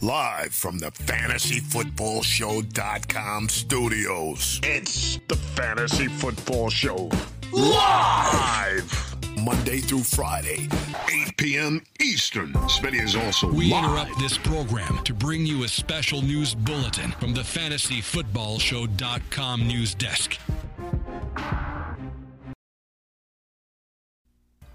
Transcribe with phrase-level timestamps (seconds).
[0.00, 4.60] Live from the fantasyfootballshow.com studios.
[4.62, 7.10] It's the Fantasy Football Show.
[7.52, 9.16] Live!
[9.42, 10.68] Monday through Friday,
[11.10, 11.82] 8 p.m.
[12.00, 12.52] Eastern.
[12.52, 13.84] Smitty is also We live.
[13.84, 20.38] interrupt this program to bring you a special news bulletin from the fantasyfootballshow.com news desk.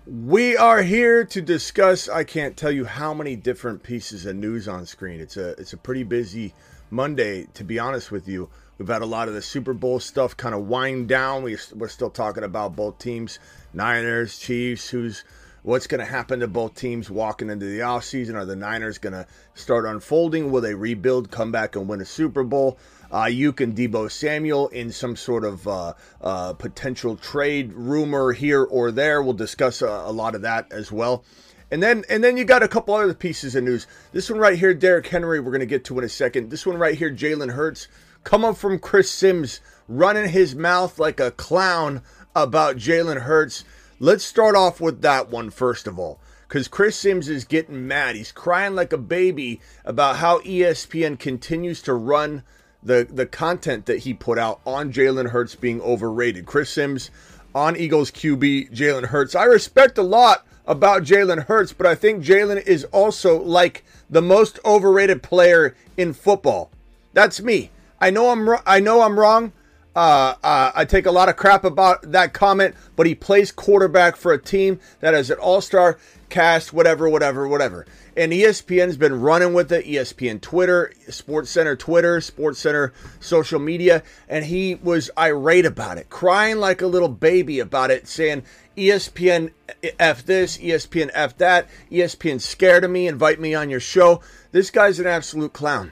[0.06, 2.10] We are here to discuss.
[2.10, 5.22] I can't tell you how many different pieces of news on screen.
[5.22, 6.54] It's a it's a pretty busy
[6.92, 8.50] Monday, to be honest with you.
[8.78, 11.42] We've had a lot of the Super Bowl stuff kind of wind down.
[11.42, 13.40] We, we're still talking about both teams,
[13.74, 14.90] Niners, Chiefs.
[14.90, 15.24] Who's
[15.62, 18.36] what's going to happen to both teams walking into the offseason?
[18.36, 20.52] Are the Niners going to start unfolding?
[20.52, 22.78] Will they rebuild, come back, and win a Super Bowl?
[23.14, 28.64] Uh, you can Deebo Samuel in some sort of uh, uh, potential trade rumor here
[28.64, 29.22] or there.
[29.22, 31.24] We'll discuss a, a lot of that as well.
[31.70, 33.86] And then and then you got a couple other pieces of news.
[34.12, 36.50] This one right here, Derrick Henry, we're going to get to in a second.
[36.50, 37.88] This one right here, Jalen Hurts,
[38.24, 42.02] coming from Chris Sims, running his mouth like a clown
[42.36, 43.64] about Jalen Hurts.
[44.00, 46.20] Let's start off with that one first of all.
[46.48, 48.16] Because Chris Sims is getting mad.
[48.16, 52.44] He's crying like a baby about how ESPN continues to run
[52.84, 56.46] the the content that he put out on Jalen Hurts being overrated.
[56.46, 57.10] Chris Sims
[57.56, 59.36] on Eagles QB Jalen Hurts.
[59.36, 64.22] I respect a lot about Jalen Hurts, but I think Jalen is also like the
[64.22, 66.72] most overrated player in football.
[67.14, 67.72] That's me.
[68.00, 69.54] I know I'm I know I'm wrong.
[69.96, 74.16] Uh, uh, I take a lot of crap about that comment, but he plays quarterback
[74.16, 76.00] for a team that has an all-star
[76.30, 77.86] cast, whatever, whatever, whatever.
[78.18, 79.86] And ESPN's been running with it.
[79.86, 86.10] ESPN Twitter, Sports Center Twitter, Sports Center social media, and he was irate about it,
[86.10, 88.44] crying like a little baby about it, saying
[88.76, 89.52] ESPN
[90.00, 94.22] f this, ESPN f that, ESPN scared of me, invite me on your show.
[94.52, 95.92] This guy's an absolute clown.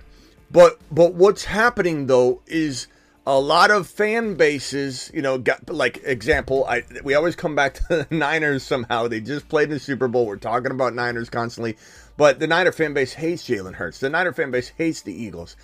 [0.50, 2.88] But but what's happening though is
[3.26, 6.66] a lot of fan bases, you know, got like example.
[6.66, 9.08] I we always come back to the Niners somehow.
[9.08, 10.26] They just played in the Super Bowl.
[10.26, 11.78] We're talking about Niners constantly,
[12.18, 14.00] but the Niner fan base hates Jalen Hurts.
[14.00, 15.56] The Niner fan base hates the Eagles.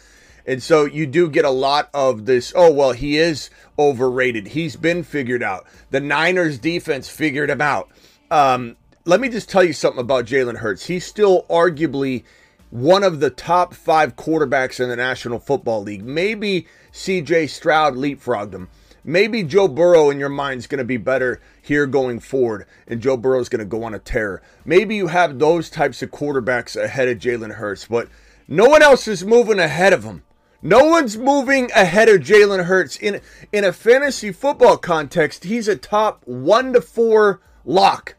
[0.46, 2.54] And so you do get a lot of this.
[2.56, 4.48] Oh, well, he is overrated.
[4.48, 5.68] He's been figured out.
[5.90, 7.90] The Niners defense figured him out.
[8.32, 10.86] Um, let me just tell you something about Jalen Hurts.
[10.86, 12.24] He's still arguably
[12.70, 16.04] one of the top five quarterbacks in the National Football League.
[16.04, 18.70] Maybe CJ Stroud leapfrogged him.
[19.04, 23.02] Maybe Joe Burrow in your mind is going to be better here going forward, and
[23.02, 24.42] Joe Burrow is going to go on a tear.
[24.66, 28.10] Maybe you have those types of quarterbacks ahead of Jalen Hurts, but
[28.50, 30.24] no one else is moving ahead of him.
[30.62, 32.98] No one's moving ahead of Jalen Hurts.
[32.98, 33.22] In
[33.54, 38.16] in a fantasy football context, he's a top one to four lock.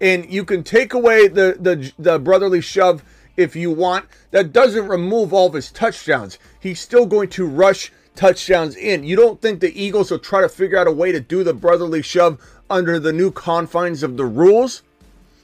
[0.00, 3.04] And you can take away the, the the brotherly shove
[3.36, 4.06] if you want.
[4.30, 6.38] That doesn't remove all of his touchdowns.
[6.60, 9.04] He's still going to rush touchdowns in.
[9.04, 11.54] You don't think the Eagles will try to figure out a way to do the
[11.54, 12.40] brotherly shove
[12.70, 14.82] under the new confines of the rules?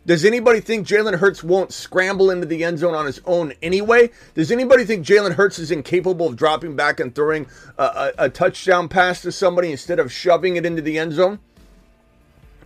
[0.06, 4.10] Does anybody think Jalen Hurts won't scramble into the end zone on his own anyway?
[4.34, 7.46] Does anybody think Jalen Hurts is incapable of dropping back and throwing
[7.76, 11.38] a, a, a touchdown pass to somebody instead of shoving it into the end zone?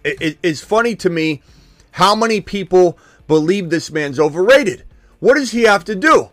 [0.04, 1.42] It, it- it's funny to me
[1.92, 4.84] how many people believe this man's overrated.
[5.24, 6.28] What does he have to do?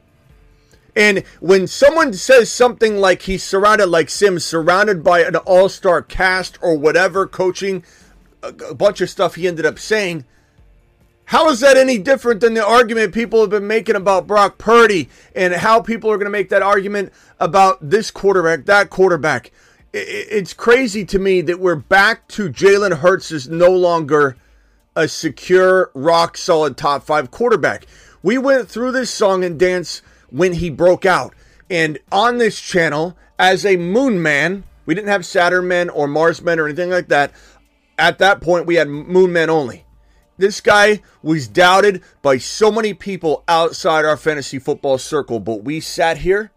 [0.97, 6.01] And when someone says something like he's surrounded, like Sims, surrounded by an all star
[6.01, 7.85] cast or whatever, coaching,
[8.43, 10.25] a, bunch of stuff he ended up saying,
[11.23, 15.07] how is that any different than the argument people have been making about Brock Purdy
[15.33, 19.53] and how people are going to make that argument about this quarterback, that quarterback?
[19.93, 24.35] It's crazy to me that we're back to Jalen Hurts is no longer
[24.97, 27.87] a secure, rock solid top five quarterback.
[28.23, 31.33] We went through this song and dance when he broke out.
[31.69, 36.41] And on this channel, as a moon man, we didn't have Saturn men or Mars
[36.41, 37.31] men or anything like that.
[37.97, 39.85] At that point, we had moon men only.
[40.37, 45.79] This guy was doubted by so many people outside our fantasy football circle, but we
[45.79, 46.51] sat here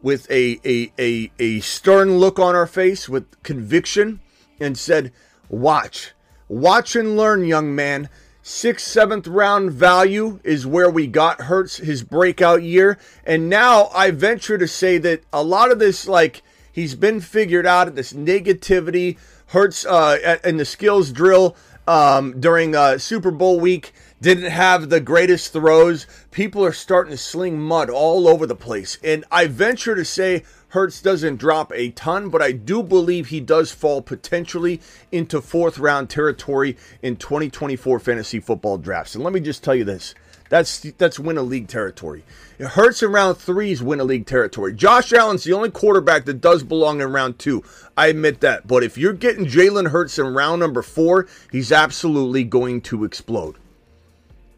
[0.00, 4.20] with a, a, a, a stern look on our face with conviction
[4.58, 5.12] and said,
[5.50, 6.12] Watch,
[6.48, 8.08] watch and learn, young man.
[8.42, 12.98] Sixth, seventh round value is where we got Hurts his breakout year.
[13.24, 16.42] And now I venture to say that a lot of this, like,
[16.72, 21.56] he's been figured out, this negativity, Hurts uh, in the skills drill
[21.86, 26.06] um, during uh, Super Bowl week didn't have the greatest throws.
[26.30, 28.98] People are starting to sling mud all over the place.
[29.02, 33.40] And I venture to say Hurts doesn't drop a ton, but I do believe he
[33.40, 34.80] does fall potentially
[35.10, 39.14] into fourth round territory in 2024 fantasy football drafts.
[39.14, 40.14] And let me just tell you this.
[40.48, 42.24] That's that's win a league territory.
[42.58, 44.74] It hurts in round three is win a league territory.
[44.74, 47.64] Josh Allen's the only quarterback that does belong in round two.
[47.96, 48.66] I admit that.
[48.66, 53.56] But if you're getting Jalen Hurts in round number four, he's absolutely going to explode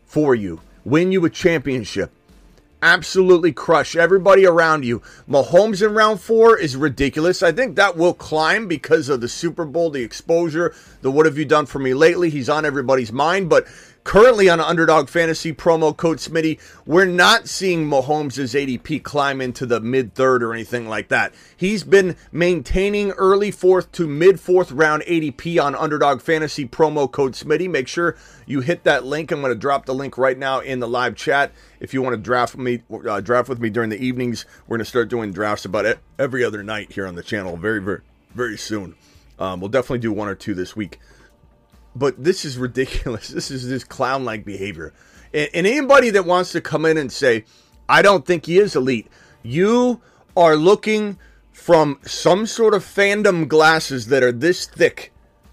[0.07, 2.11] for you, win you a championship,
[2.83, 5.01] absolutely crush everybody around you.
[5.29, 7.43] Mahomes in round four is ridiculous.
[7.43, 11.39] I think that will climb because of the Super Bowl, the exposure, the what have
[11.39, 12.29] you done for me lately.
[12.29, 13.67] He's on everybody's mind, but
[14.05, 19.81] Currently on Underdog Fantasy promo code Smitty, we're not seeing Mahomes' ADP climb into the
[19.81, 21.33] mid third or anything like that.
[21.57, 27.35] He's been maintaining early fourth to mid fourth round ADP on Underdog Fantasy promo code
[27.35, 27.71] Smitty.
[27.71, 29.31] Make sure you hit that link.
[29.31, 31.53] I'm going to drop the link right now in the live chat.
[31.79, 34.85] If you want to draft me, uh, draft with me during the evenings, we're going
[34.85, 38.01] to start doing drafts about every other night here on the channel very, very,
[38.35, 38.97] very soon.
[39.39, 40.99] Um, we'll definitely do one or two this week
[41.95, 43.29] but this is ridiculous.
[43.33, 44.93] This is this clown like behavior.
[45.33, 47.45] And, and, anybody that wants to come in and say,
[47.89, 49.09] I don't think he is elite,
[49.43, 50.01] you
[50.37, 51.19] are looking
[51.53, 55.13] from some sort of fandom glasses that are this thick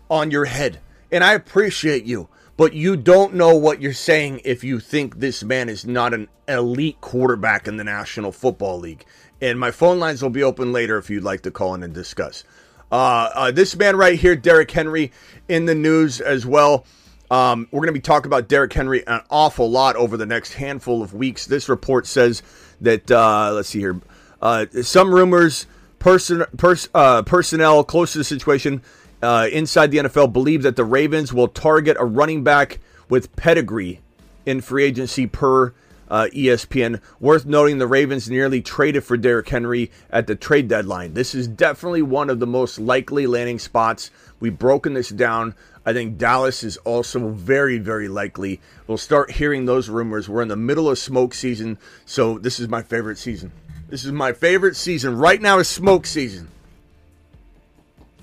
[0.10, 0.80] on your head.
[1.12, 5.44] And I appreciate you, but you don't know what you're saying if you think this
[5.44, 9.06] man is not an elite quarterback in the National Football League.
[9.42, 11.94] And my phone lines will be open later if you'd like to call in and
[11.94, 12.44] discuss.
[12.92, 15.12] Uh, uh, this man right here, Derrick Henry,
[15.48, 16.86] in the news as well.
[17.32, 20.54] Um, we're going to be talking about Derrick Henry an awful lot over the next
[20.54, 21.46] handful of weeks.
[21.46, 22.42] This report says
[22.82, 24.02] that, uh, let's see here,
[24.42, 25.68] uh, some rumors,
[26.00, 28.82] person, pers- uh, personnel close to the situation
[29.22, 34.00] uh, inside the NFL believe that the Ravens will target a running back with pedigree
[34.46, 35.74] in free agency per
[36.10, 37.02] uh, ESPN.
[37.20, 41.14] Worth noting, the Ravens nearly traded for Derrick Henry at the trade deadline.
[41.14, 44.12] This is definitely one of the most likely landing spots.
[44.40, 45.56] We've broken this down.
[45.86, 48.62] I think Dallas is also very, very likely.
[48.88, 50.30] We'll start hearing those rumors.
[50.30, 53.52] We're in the middle of smoke season, so this is my favorite season.
[53.88, 55.18] This is my favorite season.
[55.18, 56.50] Right now is smoke season.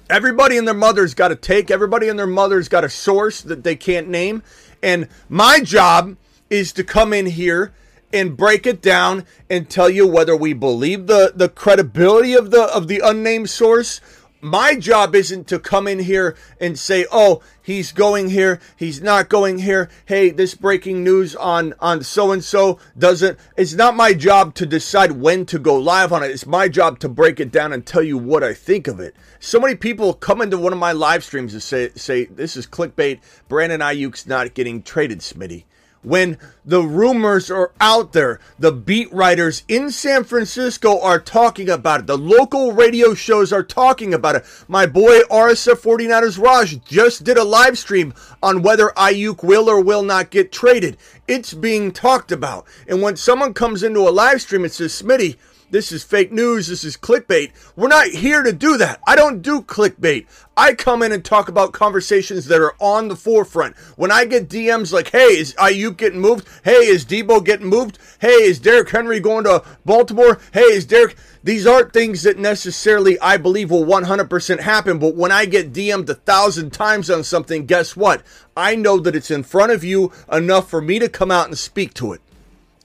[0.09, 1.71] Everybody and their mother's got a take.
[1.71, 4.45] Everybody and their mother's got a source that they can't name.
[4.81, 6.17] And my job
[6.51, 7.73] is to come in here
[8.13, 12.63] and break it down and tell you whether we believe the, the credibility of the
[12.63, 14.01] of the unnamed source.
[14.41, 19.29] My job isn't to come in here and say, "Oh, he's going here, he's not
[19.29, 19.89] going here.
[20.05, 24.67] Hey, this breaking news on on so and so doesn't." It's not my job to
[24.67, 26.31] decide when to go live on it.
[26.31, 29.17] It's my job to break it down and tell you what I think of it.
[29.41, 32.67] So many people come into one of my live streams and say, "Say this is
[32.69, 33.21] clickbait.
[33.49, 35.65] Brandon Aiyuk's not getting traded, Smitty."
[36.07, 38.41] When the rumors are out there.
[38.59, 42.07] The beat writers in San Francisco are talking about it.
[42.07, 44.45] The local radio shows are talking about it.
[44.67, 49.81] My boy RSF 49ers Raj just did a live stream on whether Aiyuk will or
[49.81, 50.97] will not get traded.
[51.29, 52.67] It's being talked about.
[52.89, 55.37] And when someone comes into a live stream and says, Smitty,
[55.71, 57.53] this is fake news, this is clickbait.
[57.75, 59.01] We're not here to do that.
[59.07, 60.27] I don't do clickbait.
[60.57, 63.77] I come in and talk about conversations that are on the forefront.
[63.97, 66.49] When I get DMs like, hey, is Aiyuk getting moved?
[66.65, 67.99] Hey, is Deebo getting moved?
[68.21, 70.41] Hey, is Derrick Henry going to Baltimore?
[70.53, 71.17] Hey, is Derrick.
[71.45, 76.09] These aren't things that necessarily I believe will 100% happen, but when I get DM'd
[76.11, 78.23] a thousand times on something, guess what?
[78.57, 81.57] I know that it's in front of you enough for me to come out and
[81.59, 82.21] speak to it.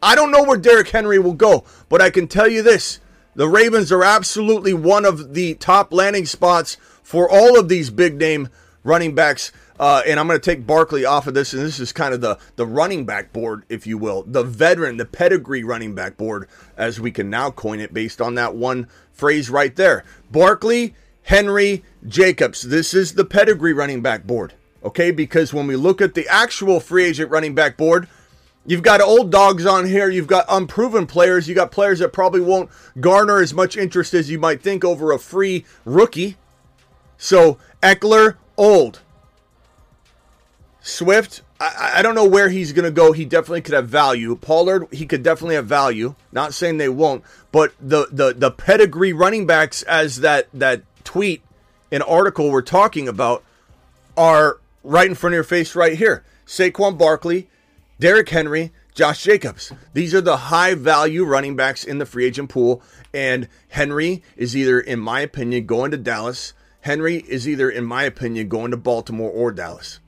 [0.01, 2.99] I don't know where Derrick Henry will go, but I can tell you this
[3.35, 8.17] the Ravens are absolutely one of the top landing spots for all of these big
[8.17, 8.49] name
[8.83, 9.51] running backs.
[9.79, 12.21] Uh, and I'm going to take Barkley off of this, and this is kind of
[12.21, 16.47] the the running back board, if you will, the veteran, the pedigree running back board,
[16.77, 20.03] as we can now coin it based on that one phrase right there.
[20.29, 20.93] Barkley,
[21.23, 22.63] Henry, Jacobs.
[22.63, 24.53] This is the pedigree running back board,
[24.83, 25.09] okay?
[25.09, 28.07] Because when we look at the actual free agent running back board,
[28.65, 30.09] You've got old dogs on here.
[30.09, 31.47] You've got unproven players.
[31.47, 35.11] You got players that probably won't garner as much interest as you might think over
[35.11, 36.37] a free rookie.
[37.17, 39.01] So Ekeler, old.
[40.81, 43.11] Swift, I, I don't know where he's going to go.
[43.11, 44.35] He definitely could have value.
[44.35, 46.15] Pollard, he could definitely have value.
[46.31, 51.43] Not saying they won't, but the the the pedigree running backs, as that that tweet,
[51.91, 53.43] an article we're talking about,
[54.17, 56.23] are right in front of your face right here.
[56.47, 57.47] Saquon Barkley,
[58.01, 59.71] Derrick Henry, Josh Jacobs.
[59.93, 62.81] These are the high value running backs in the free agent pool.
[63.13, 66.53] And Henry is either, in my opinion, going to Dallas.
[66.79, 69.99] Henry is either, in my opinion, going to Baltimore or Dallas.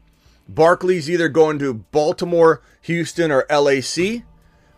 [0.50, 4.24] Barkley's either going to Baltimore, Houston, or LAC.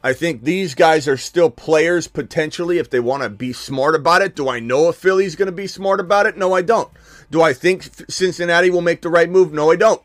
[0.03, 4.23] I think these guys are still players potentially if they want to be smart about
[4.23, 4.35] it.
[4.35, 6.37] Do I know if Philly's going to be smart about it?
[6.37, 6.91] No, I don't.
[7.31, 9.53] Do I think Cincinnati will make the right move?
[9.53, 10.01] No, I don't.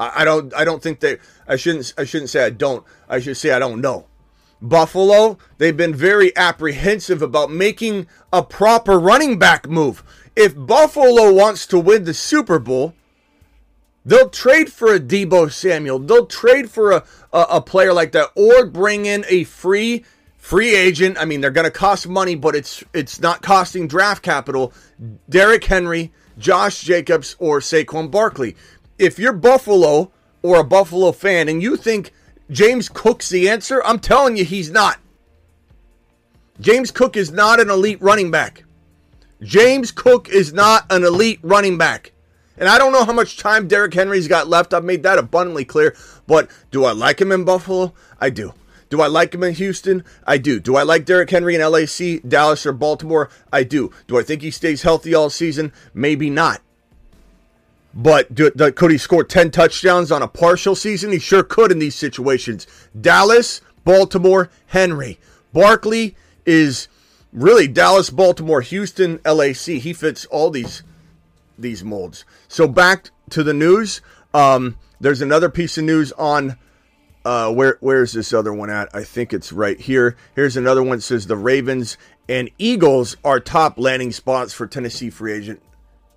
[0.00, 0.54] I, don't.
[0.54, 1.18] I don't think they.
[1.46, 1.92] I shouldn't.
[1.98, 2.84] I shouldn't say I don't.
[3.08, 4.06] I should say I don't know.
[4.62, 10.02] Buffalo, they've been very apprehensive about making a proper running back move.
[10.36, 12.94] If Buffalo wants to win the Super Bowl,
[14.04, 15.98] they'll trade for a Deebo Samuel.
[15.98, 20.04] They'll trade for a, a, a player like that or bring in a free
[20.36, 21.16] free agent.
[21.18, 24.72] I mean, they're going to cost money, but it's it's not costing draft capital.
[25.28, 28.56] Derrick Henry, Josh Jacobs, or Saquon Barkley
[29.00, 32.12] if you're Buffalo or a Buffalo fan and you think
[32.50, 34.98] James Cook's the answer, I'm telling you he's not.
[36.60, 38.64] James Cook is not an elite running back.
[39.42, 42.12] James Cook is not an elite running back.
[42.58, 44.74] And I don't know how much time Derrick Henry's got left.
[44.74, 45.96] I've made that abundantly clear.
[46.26, 47.94] But do I like him in Buffalo?
[48.20, 48.52] I do.
[48.90, 50.04] Do I like him in Houston?
[50.26, 50.60] I do.
[50.60, 53.30] Do I like Derrick Henry in LAC, Dallas, or Baltimore?
[53.50, 53.92] I do.
[54.06, 55.72] Do I think he stays healthy all season?
[55.94, 56.60] Maybe not.
[57.92, 61.10] But do, do, could he score 10 touchdowns on a partial season?
[61.10, 62.66] He sure could in these situations.
[62.98, 65.18] Dallas, Baltimore, Henry.
[65.52, 66.14] Barkley
[66.46, 66.88] is
[67.32, 69.56] really Dallas, Baltimore, Houston, LAC.
[69.56, 70.82] He fits all these
[71.58, 72.24] these molds.
[72.48, 74.00] So back to the news.
[74.32, 76.56] Um, there's another piece of news on
[77.24, 78.94] uh, where where's this other one at?
[78.94, 80.16] I think it's right here.
[80.34, 85.10] Here's another one that says the Ravens and Eagles are top landing spots for Tennessee
[85.10, 85.60] free agent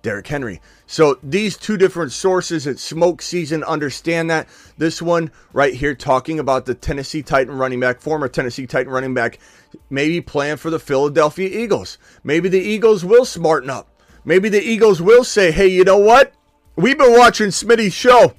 [0.04, 0.60] Derrick Henry.
[0.86, 4.46] So these two different sources at Smoke Season understand that.
[4.76, 9.14] This one right here talking about the Tennessee Titan running back, former Tennessee Titan running
[9.14, 9.40] back,
[9.88, 11.98] maybe playing for the Philadelphia Eagles.
[12.22, 13.88] Maybe the Eagles will smarten up.
[14.24, 16.34] Maybe the Eagles will say, hey, you know what?
[16.76, 18.34] We've been watching Smitty's show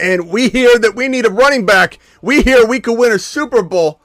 [0.00, 1.98] and we hear that we need a running back.
[2.22, 4.00] We hear we could win a Super Bowl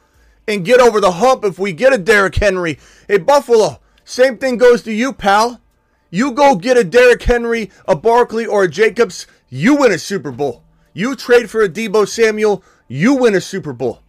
[0.47, 2.77] and get over the hump if we get a Derrick Henry.
[3.07, 5.61] Hey, Buffalo, same thing goes to you, pal.
[6.09, 10.31] You go get a Derrick Henry, a Barkley, or a Jacobs, you win a Super
[10.31, 10.63] Bowl.
[10.93, 14.01] You trade for a Deebo Samuel, you win a Super Bowl.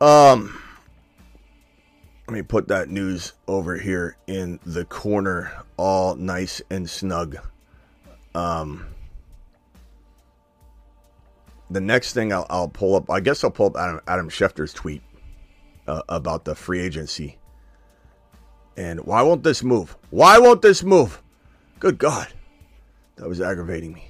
[0.00, 0.60] Um,
[2.26, 7.36] let me put that news over here in the corner, all nice and snug.
[8.34, 8.86] Um,
[11.70, 14.72] the next thing I'll, I'll pull up, I guess I'll pull up Adam, Adam Schefter's
[14.72, 15.02] tweet
[15.86, 17.36] uh, about the free agency
[18.80, 19.94] and why won't this move?
[20.08, 21.22] Why won't this move?
[21.80, 22.28] Good God.
[23.16, 24.08] That was aggravating me.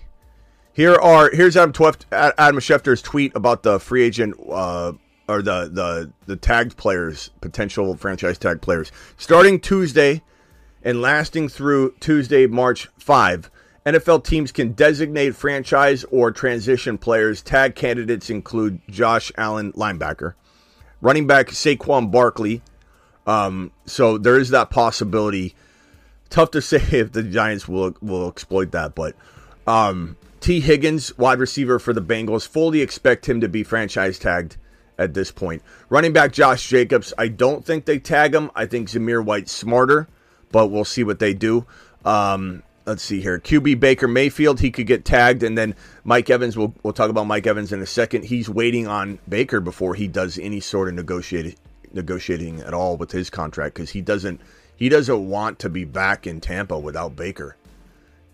[0.73, 4.93] Here are here's Adam Twift, Adam Schefter's tweet about the free agent uh,
[5.27, 10.23] or the the the tagged players, potential franchise tag players, starting Tuesday
[10.85, 13.51] and lasting through Tuesday, March 5.
[13.85, 17.43] NFL teams can designate franchise or transition players.
[17.43, 20.35] Tag candidates include Josh Allen, linebacker,
[21.01, 22.63] running back Saquon Barkley,
[23.31, 25.55] um, so there is that possibility.
[26.31, 29.15] Tough to say if the Giants will will exploit that, but
[29.67, 34.57] um, Tee Higgins, wide receiver for the Bengals, fully expect him to be franchise tagged
[34.99, 35.63] at this point.
[35.89, 38.51] Running back Josh Jacobs, I don't think they tag him.
[38.55, 40.09] I think Zamir White's smarter,
[40.51, 41.67] but we'll see what they do.
[42.05, 43.39] Um, let's see here.
[43.39, 46.57] QB Baker Mayfield, he could get tagged, and then Mike Evans.
[46.57, 48.25] We'll we'll talk about Mike Evans in a second.
[48.25, 51.55] He's waiting on Baker before he does any sort of negotiating
[51.93, 54.41] negotiating at all with his contract because he doesn't
[54.77, 57.57] he doesn't want to be back in Tampa without Baker.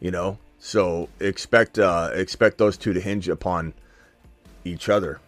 [0.00, 3.74] You know, so expect uh, expect those two to hinge upon
[4.64, 5.20] each other.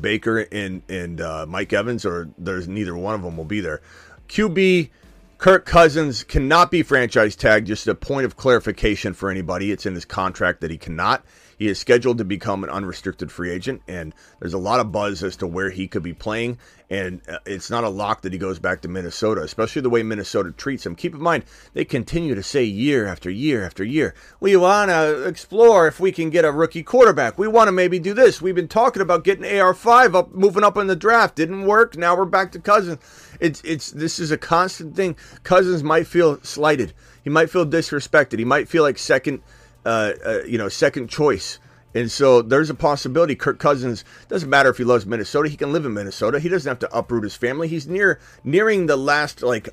[0.00, 3.80] Baker and and uh, Mike Evans, or there's neither one of them will be there.
[4.28, 4.90] QB
[5.38, 7.66] Kirk Cousins cannot be franchise tagged.
[7.66, 9.70] Just a point of clarification for anybody.
[9.70, 11.24] It's in his contract that he cannot.
[11.58, 15.24] He is scheduled to become an unrestricted free agent, and there's a lot of buzz
[15.24, 16.58] as to where he could be playing.
[16.88, 20.04] And uh, it's not a lock that he goes back to Minnesota, especially the way
[20.04, 20.94] Minnesota treats him.
[20.94, 25.24] Keep in mind, they continue to say year after year after year, we want to
[25.24, 27.38] explore if we can get a rookie quarterback.
[27.38, 28.40] We want to maybe do this.
[28.40, 31.34] We've been talking about getting AR5 up, moving up in the draft.
[31.34, 31.96] Didn't work.
[31.96, 32.98] Now we're back to Cousins.
[33.40, 35.16] It's it's this is a constant thing.
[35.42, 36.92] Cousins might feel slighted.
[37.22, 38.38] He might feel disrespected.
[38.38, 39.42] He might feel like second
[39.88, 41.58] uh, uh, you know, second choice.
[41.94, 45.72] And so there's a possibility Kirk Cousins doesn't matter if he loves Minnesota, he can
[45.72, 46.38] live in Minnesota.
[46.38, 47.68] He doesn't have to uproot his family.
[47.68, 49.70] He's near nearing the last like,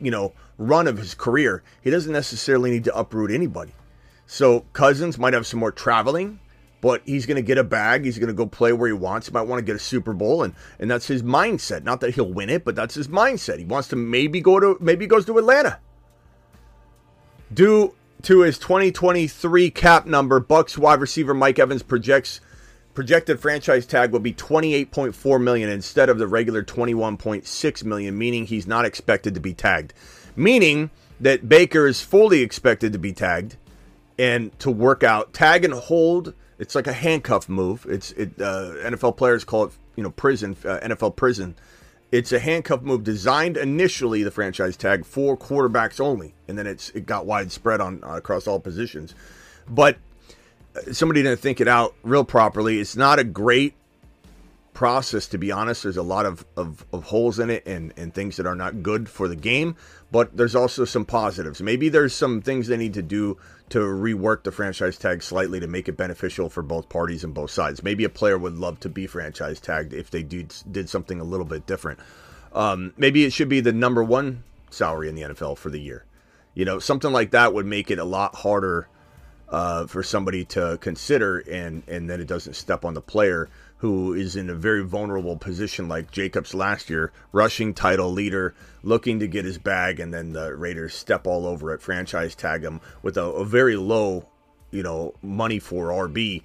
[0.00, 1.64] you know, run of his career.
[1.82, 3.74] He doesn't necessarily need to uproot anybody.
[4.26, 6.38] So Cousins might have some more traveling,
[6.80, 8.04] but he's going to get a bag.
[8.04, 9.26] He's going to go play where he wants.
[9.26, 11.82] He might want to get a Super Bowl, and and that's his mindset.
[11.82, 13.58] Not that he'll win it, but that's his mindset.
[13.58, 15.80] He wants to maybe go to maybe he goes to Atlanta.
[17.52, 17.94] Due
[18.26, 22.40] to his 2023 cap number, Bucs wide receiver Mike Evans projects
[22.92, 28.66] projected franchise tag will be 28.4 million instead of the regular 21.6 million, meaning he's
[28.66, 29.94] not expected to be tagged.
[30.34, 30.90] Meaning
[31.20, 33.58] that Baker is fully expected to be tagged
[34.18, 36.34] and to work out tag and hold.
[36.58, 37.86] It's like a handcuff move.
[37.88, 38.40] It's it.
[38.40, 41.54] Uh, NFL players call it you know prison, uh, NFL prison.
[42.12, 46.90] It's a handcuff move designed initially the franchise tag for quarterbacks only, and then it's
[46.90, 49.14] it got widespread on uh, across all positions.
[49.68, 49.96] But
[50.76, 52.78] uh, somebody didn't think it out real properly.
[52.78, 53.74] It's not a great
[54.76, 55.82] process to be honest.
[55.82, 58.82] There's a lot of, of, of holes in it and, and things that are not
[58.82, 59.74] good for the game,
[60.12, 61.62] but there's also some positives.
[61.62, 65.66] Maybe there's some things they need to do to rework the franchise tag slightly to
[65.66, 67.82] make it beneficial for both parties and both sides.
[67.82, 71.24] Maybe a player would love to be franchise tagged if they did, did something a
[71.24, 71.98] little bit different.
[72.52, 76.04] Um, maybe it should be the number one salary in the NFL for the year.
[76.54, 78.88] You know, something like that would make it a lot harder
[79.48, 84.14] uh, for somebody to consider, and and then it doesn't step on the player who
[84.14, 89.28] is in a very vulnerable position, like Jacobs last year, rushing title leader, looking to
[89.28, 93.16] get his bag, and then the Raiders step all over it, franchise tag him with
[93.18, 94.28] a, a very low,
[94.70, 96.42] you know, money for RB,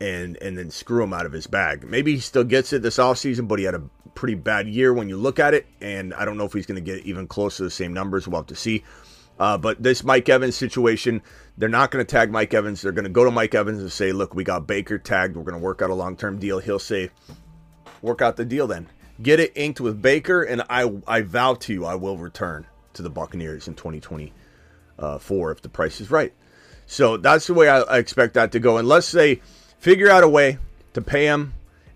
[0.00, 1.84] and and then screw him out of his bag.
[1.88, 3.82] Maybe he still gets it this offseason, but he had a
[4.16, 6.82] pretty bad year when you look at it, and I don't know if he's going
[6.82, 8.26] to get even close to the same numbers.
[8.26, 8.82] We'll have to see.
[9.38, 11.22] Uh, but this Mike Evans situation,
[11.56, 12.82] they're not going to tag Mike Evans.
[12.82, 15.36] They're going to go to Mike Evans and say, look, we got Baker tagged.
[15.36, 16.58] We're going to work out a long term deal.
[16.58, 17.10] He'll say,
[18.02, 18.88] work out the deal then.
[19.22, 23.02] Get it inked with Baker, and I, I vow to you, I will return to
[23.02, 26.32] the Buccaneers in 2024 if the price is right.
[26.86, 28.78] So that's the way I, I expect that to go.
[28.78, 29.36] Unless they
[29.78, 30.58] figure out a way
[30.94, 31.54] to pay him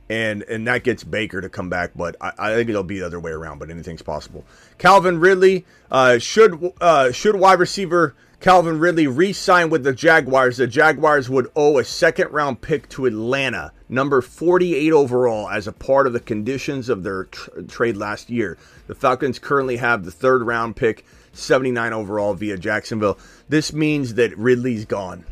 [0.09, 1.93] and and that gets Baker to come back.
[1.95, 3.59] But I, I, think it'll be the other way around.
[3.59, 4.45] But anything's possible.
[4.79, 10.59] Calvin Ridley uh, should uh, should wide receiver Calvin Ridley re signed with the Jaguars.
[10.59, 15.73] The Jaguars would owe a second round pick to Atlanta, number 48 overall, as a
[15.73, 18.57] part of the conditions of their tr- trade last year.
[18.87, 23.19] The Falcons currently have the third round pick, 79 overall via Jacksonville.
[23.49, 25.25] This means that Ridley's gone.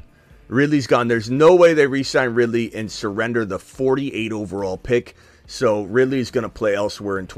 [0.49, 1.07] Ridley's gone.
[1.07, 5.15] There's no way they re-sign Ridley and surrender the 48 overall pick.
[5.47, 7.29] So Ridley's going to play elsewhere in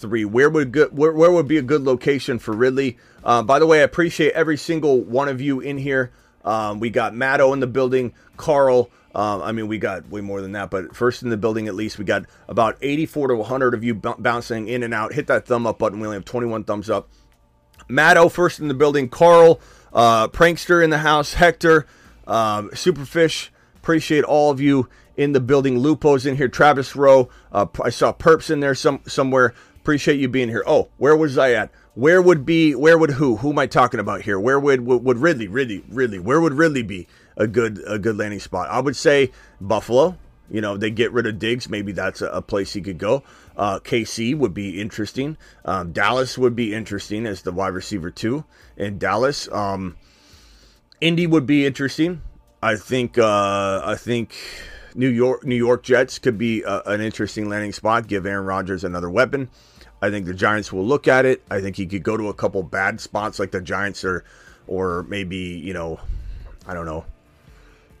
[0.00, 0.24] 2023.
[0.24, 2.98] Where would good, where, where would be a good location for Ridley?
[3.24, 6.12] Uh, by the way, I appreciate every single one of you in here.
[6.44, 8.90] Um, we got Matto in the building, Carl.
[9.14, 11.74] Um, I mean, we got way more than that, but first in the building at
[11.74, 15.12] least, we got about 84 to 100 of you b- bouncing in and out.
[15.12, 15.98] Hit that thumb up button.
[15.98, 17.08] We only have 21 thumbs up.
[17.88, 19.60] Matto first in the building, Carl,
[19.92, 21.86] uh, Prankster in the house, Hector.
[22.26, 25.78] Um, Superfish, appreciate all of you in the building.
[25.78, 26.48] Lupo's in here.
[26.48, 27.28] Travis Rowe.
[27.52, 29.54] Uh, I saw Perps in there some somewhere.
[29.82, 30.62] Appreciate you being here.
[30.66, 31.70] Oh, where was I at?
[31.94, 32.74] Where would be?
[32.74, 33.36] Where would who?
[33.36, 34.38] Who am I talking about here?
[34.38, 35.48] Where would would, would Ridley?
[35.48, 35.82] Ridley?
[35.88, 36.18] Ridley?
[36.18, 38.68] Where would Ridley be a good a good landing spot?
[38.70, 40.18] I would say Buffalo.
[40.50, 41.68] You know, they get rid of Diggs.
[41.68, 43.22] Maybe that's a, a place he could go.
[43.56, 45.36] Uh, KC would be interesting.
[45.64, 48.44] Um, Dallas would be interesting as the wide receiver too.
[48.76, 49.96] In Dallas, um,
[51.00, 52.22] Indy would be interesting.
[52.62, 54.34] I think uh, I think
[54.94, 58.06] New York New York Jets could be a, an interesting landing spot.
[58.06, 59.48] Give Aaron Rodgers another weapon.
[60.02, 61.42] I think the Giants will look at it.
[61.50, 64.24] I think he could go to a couple bad spots like the Giants or
[64.66, 66.00] or maybe you know
[66.66, 67.04] I don't know.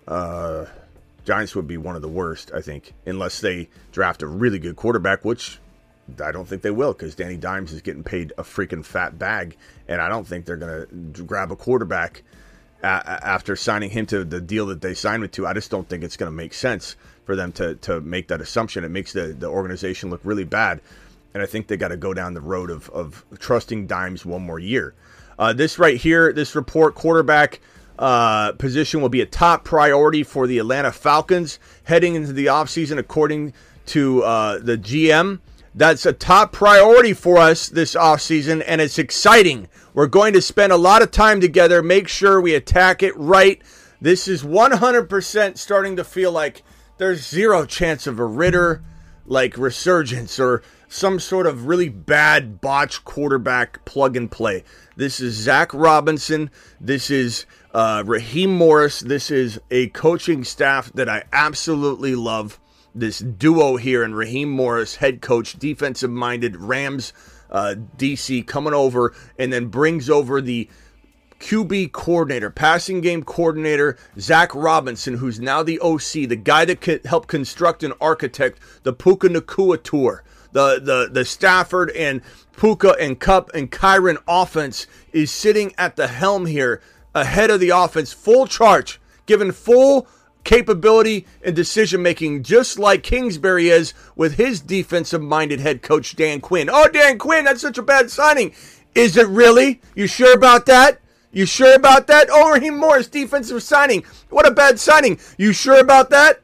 [0.06, 0.66] Uh,
[1.24, 4.76] Giants would be one of the worst, I think, unless they draft a really good
[4.76, 5.58] quarterback, which
[6.22, 9.56] I don't think they will because Danny Dimes is getting paid a freaking fat bag,
[9.86, 12.22] and I don't think they're going to grab a quarterback
[12.82, 15.46] after signing him to the deal that they signed with to.
[15.46, 18.40] I just don't think it's going to make sense for them to to make that
[18.40, 18.84] assumption.
[18.84, 20.80] It makes the, the organization look really bad.
[21.32, 24.42] And I think they got to go down the road of, of trusting Dimes one
[24.42, 24.94] more year.
[25.38, 27.60] Uh, this right here, this report, quarterback
[27.98, 32.98] uh, position will be a top priority for the Atlanta Falcons heading into the offseason,
[32.98, 33.52] according
[33.86, 35.38] to uh, the GM.
[35.74, 39.68] That's a top priority for us this offseason, and it's exciting.
[39.92, 43.60] We're going to spend a lot of time together, make sure we attack it right.
[44.00, 46.62] This is 100% starting to feel like
[46.98, 48.82] there's zero chance of a Ridder
[49.26, 54.64] like resurgence or some sort of really bad botch quarterback plug and play.
[54.96, 56.50] This is Zach Robinson.
[56.80, 59.00] This is uh, Raheem Morris.
[59.00, 62.58] This is a coaching staff that I absolutely love
[62.94, 67.12] this duo here and Raheem Morris, head coach, defensive minded Rams
[67.50, 70.68] uh, DC coming over and then brings over the
[71.40, 77.04] QB coordinator, passing game coordinator, Zach Robinson, who's now the OC, the guy that could
[77.06, 82.20] help construct and architect the Puka Nacua tour, the, the, the Stafford and
[82.56, 86.82] Puka and Kupp and Kyren offense is sitting at the helm here
[87.14, 90.06] ahead of the offense, full charge, given full
[90.44, 96.40] capability and decision making, just like Kingsbury is with his defensive minded head coach, Dan
[96.40, 96.68] Quinn.
[96.70, 98.52] Oh, Dan Quinn, that's such a bad signing.
[98.94, 99.80] Is it really?
[99.94, 101.00] You sure about that?
[101.32, 102.28] You sure about that?
[102.30, 104.04] Oh, Raheem Morris, defensive signing.
[104.30, 105.20] What a bad signing.
[105.38, 106.40] You sure about that?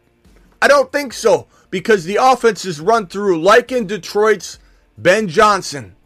[0.62, 4.58] I don't think so because the offense is run through like in Detroit's
[4.96, 5.96] Ben Johnson,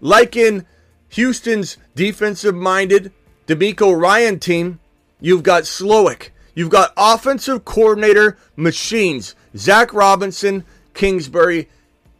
[0.00, 0.66] like in
[1.10, 3.12] Houston's defensive minded
[3.46, 4.80] DeMeco Ryan team.
[5.20, 6.30] You've got Slowik.
[6.54, 9.34] You've got offensive coordinator machines.
[9.56, 11.68] Zach Robinson, Kingsbury,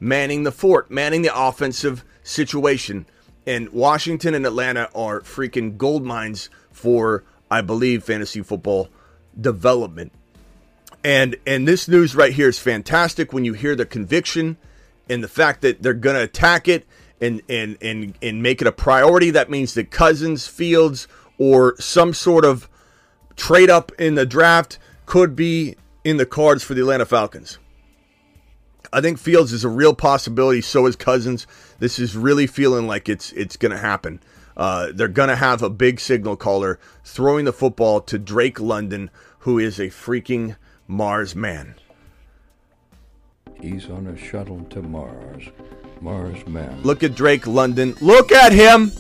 [0.00, 3.06] manning the fort, manning the offensive situation.
[3.46, 8.88] And Washington and Atlanta are freaking gold mines for, I believe, fantasy football
[9.38, 10.12] development.
[11.04, 14.56] And and this news right here is fantastic when you hear the conviction
[15.08, 16.86] and the fact that they're to attack it
[17.20, 19.30] and and and and make it a priority.
[19.30, 22.68] That means that Cousins, Fields, or some sort of
[23.36, 27.58] trade up in the draft could be in the cards for the Atlanta Falcons.
[28.92, 30.60] I think Fields is a real possibility.
[30.60, 31.46] So is Cousins.
[31.78, 34.20] This is really feeling like it's it's going to happen.
[34.56, 39.10] Uh, they're going to have a big signal caller throwing the football to Drake London,
[39.40, 41.74] who is a freaking Mars man.
[43.60, 45.44] He's on a shuttle to Mars.
[46.00, 46.82] Mars man.
[46.82, 47.94] Look at Drake London.
[48.00, 48.92] Look at him.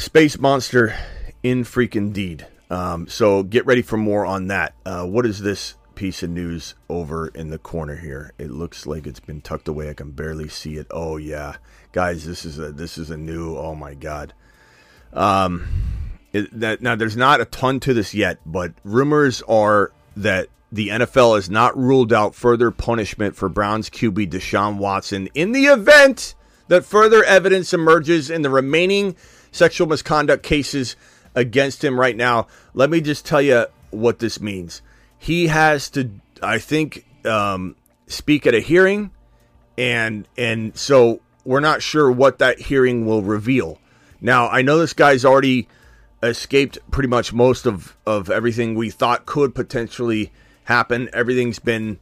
[0.00, 0.94] Space Monster
[1.42, 2.46] in freaking deed.
[2.70, 4.74] Um, so get ready for more on that.
[4.86, 8.32] Uh, what is this piece of news over in the corner here?
[8.38, 9.90] It looks like it's been tucked away.
[9.90, 10.86] I can barely see it.
[10.90, 11.56] Oh yeah,
[11.92, 13.58] guys, this is a this is a new.
[13.58, 14.32] Oh my god.
[15.12, 15.68] Um,
[16.32, 20.88] it, that now there's not a ton to this yet, but rumors are that the
[20.88, 26.34] NFL has not ruled out further punishment for Browns QB Deshaun Watson in the event
[26.68, 29.14] that further evidence emerges in the remaining
[29.52, 30.96] sexual misconduct cases
[31.34, 32.46] against him right now.
[32.74, 34.82] Let me just tell you what this means.
[35.18, 36.10] He has to,
[36.42, 39.10] I think, um, speak at a hearing,
[39.76, 43.78] and and so we're not sure what that hearing will reveal.
[44.20, 45.68] Now, I know this guy's already
[46.22, 50.32] escaped pretty much most of of everything we thought could potentially
[50.64, 51.08] happen.
[51.12, 51.98] Everything's been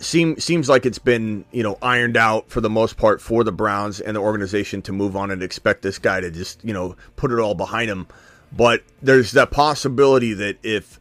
[0.00, 3.52] seem seems like it's been you know ironed out for the most part for the
[3.52, 6.96] Browns and the organization to move on and expect this guy to just you know
[7.16, 8.06] put it all behind him.
[8.52, 10.98] But there's that possibility that if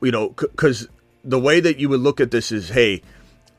[0.00, 0.88] you know because
[1.24, 3.02] the way that you would look at this is hey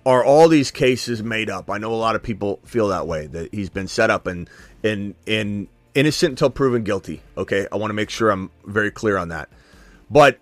[0.06, 1.70] are all these cases made up?
[1.70, 4.50] I know a lot of people feel that way that he's been set up and
[4.84, 7.68] and and innocent until proven guilty okay?
[7.72, 9.50] I want to make sure i'm very clear on that.
[10.10, 10.40] But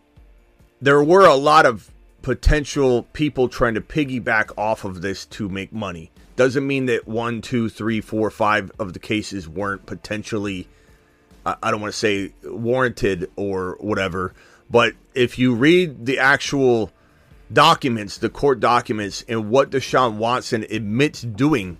[0.81, 1.91] there were a lot of
[2.27, 6.11] potential people trying to piggyback off of this to make money.
[6.35, 10.67] Doesn't mean that one, two, three, four, five of the cases weren't potentially,
[11.45, 14.33] I don't want to say warranted or whatever,
[14.69, 16.91] but if you read the actual
[17.53, 21.77] documents, the court documents, and what Deshaun Watson admits doing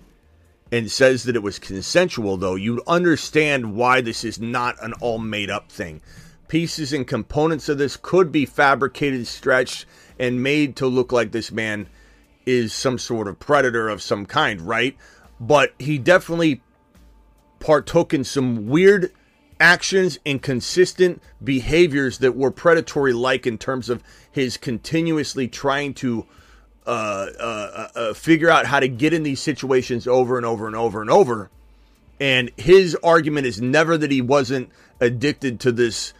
[0.72, 5.18] and says that it was consensual, though, you'd understand why this is not an all
[5.18, 6.00] made up thing.
[6.48, 9.84] Pieces and components of this could be fabricated, stretched,
[10.18, 11.88] and made to look like this man
[12.46, 14.96] is some sort of predator of some kind, right?
[15.38, 16.62] But he definitely
[17.60, 19.12] partook in some weird
[19.60, 26.26] actions and consistent behaviors that were predatory like in terms of his continuously trying to
[26.86, 30.66] uh, uh, uh, uh, figure out how to get in these situations over and over
[30.66, 31.50] and over and over.
[32.20, 36.14] And his argument is never that he wasn't addicted to this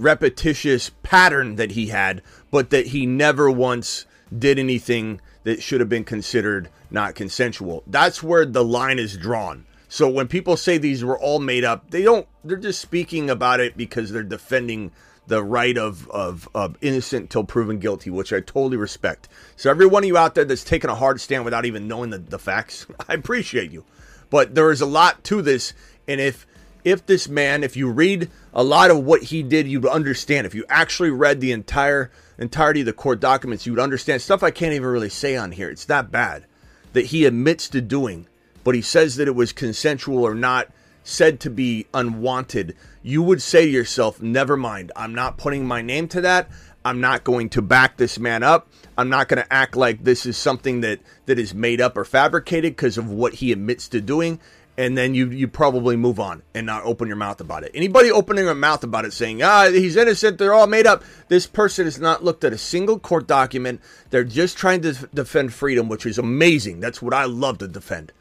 [0.00, 5.88] repetitious pattern that he had, but that he never once did anything that should have
[5.88, 7.82] been considered not consensual.
[7.86, 9.66] That's where the line is drawn.
[9.88, 13.60] So when people say these were all made up, they don't they're just speaking about
[13.60, 14.92] it because they're defending
[15.26, 19.28] the right of, of, of innocent until proven guilty, which I totally respect.
[19.56, 22.10] So every one of you out there that's taking a hard stand without even knowing
[22.10, 23.84] the, the facts, I appreciate you.
[24.28, 25.72] But there is a lot to this,
[26.06, 26.46] and if
[26.84, 30.46] if this man, if you read a lot of what he did, you'd understand.
[30.46, 34.42] If you actually read the entire entirety of the court documents, you would understand stuff
[34.42, 35.70] I can't even really say on here.
[35.70, 36.46] It's that bad
[36.92, 38.26] that he admits to doing,
[38.64, 40.68] but he says that it was consensual or not
[41.04, 42.76] said to be unwanted.
[43.02, 44.92] You would say to yourself, never mind.
[44.96, 46.50] I'm not putting my name to that.
[46.84, 48.68] I'm not going to back this man up.
[48.96, 52.04] I'm not going to act like this is something that that is made up or
[52.04, 54.40] fabricated because of what he admits to doing
[54.80, 57.70] and then you you probably move on and not open your mouth about it.
[57.74, 61.46] Anybody opening their mouth about it saying, "Ah, he's innocent, they're all made up." This
[61.46, 63.82] person has not looked at a single court document.
[64.08, 66.80] They're just trying to defend freedom, which is amazing.
[66.80, 68.12] That's what I love to defend.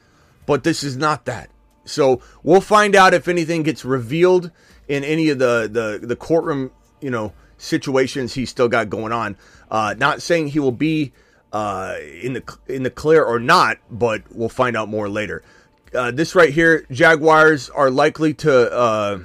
[0.45, 1.50] But this is not that.
[1.86, 4.52] So, we'll find out if anything gets revealed
[4.89, 9.38] in any of the the the courtroom, you know, situations he's still got going on.
[9.72, 11.13] Uh, not saying he will be
[11.54, 15.41] uh, in the in the clear or not, but we'll find out more later.
[15.93, 19.19] Uh, this right here, Jaguars are likely to uh,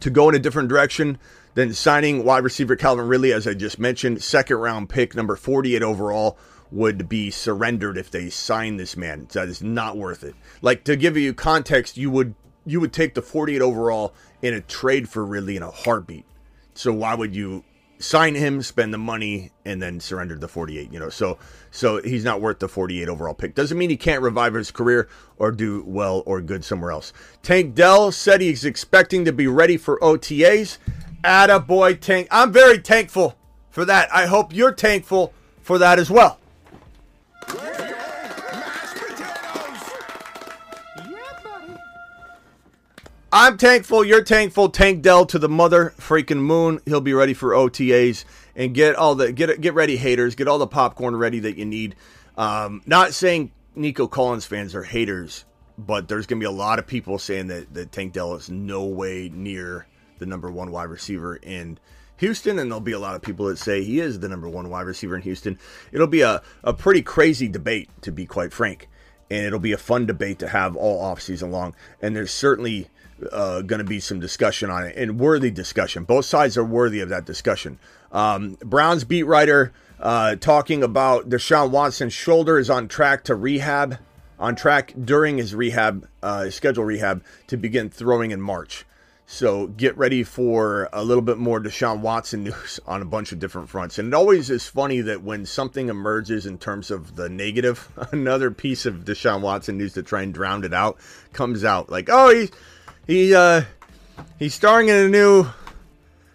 [0.00, 1.18] to go in a different direction
[1.54, 4.22] than signing wide receiver Calvin Ridley, as I just mentioned.
[4.22, 6.38] Second round pick, number 48 overall,
[6.70, 9.26] would be surrendered if they sign this man.
[9.32, 10.34] That is not worth it.
[10.62, 12.34] Like to give you context, you would
[12.64, 16.24] you would take the 48 overall in a trade for Ridley in a heartbeat.
[16.74, 17.64] So why would you
[17.98, 20.92] sign him, spend the money, and then surrender the 48.
[20.92, 21.38] You know, so
[21.70, 23.54] so he's not worth the 48 overall pick.
[23.54, 27.12] Doesn't mean he can't revive his career or do well or good somewhere else.
[27.42, 30.78] Tank Dell said he's expecting to be ready for OTAs.
[31.24, 32.28] Atta boy, Tank.
[32.30, 33.36] I'm very thankful
[33.70, 34.12] for that.
[34.14, 35.32] I hope you're thankful
[35.62, 36.38] for that as well.
[43.38, 44.02] I'm thankful.
[44.02, 44.70] You're thankful.
[44.70, 46.80] Tank Dell to the mother freaking moon.
[46.86, 50.34] He'll be ready for OTAs and get all the get get ready, haters.
[50.34, 51.96] Get all the popcorn ready that you need.
[52.38, 55.44] Um, not saying Nico Collins fans are haters,
[55.76, 58.48] but there's going to be a lot of people saying that, that Tank Dell is
[58.48, 59.86] no way near
[60.18, 61.78] the number one wide receiver in
[62.16, 64.70] Houston, and there'll be a lot of people that say he is the number one
[64.70, 65.58] wide receiver in Houston.
[65.92, 68.88] It'll be a, a pretty crazy debate, to be quite frank,
[69.30, 71.74] and it'll be a fun debate to have all offseason long.
[72.00, 72.88] And there's certainly
[73.32, 76.04] uh, going to be some discussion on it and worthy discussion.
[76.04, 77.78] Both sides are worthy of that discussion.
[78.12, 83.98] Um, Browns beat writer uh, talking about Deshaun Watson's shoulder is on track to rehab,
[84.38, 88.84] on track during his rehab, uh, schedule rehab to begin throwing in March.
[89.28, 93.40] So get ready for a little bit more Deshaun Watson news on a bunch of
[93.40, 93.98] different fronts.
[93.98, 98.50] And it always is funny that when something emerges in terms of the negative, another
[98.50, 100.98] piece of Deshaun Watson news to try and drown it out
[101.32, 101.90] comes out.
[101.90, 102.50] Like, oh, he's
[103.06, 103.62] he uh,
[104.38, 105.46] he's starring in a new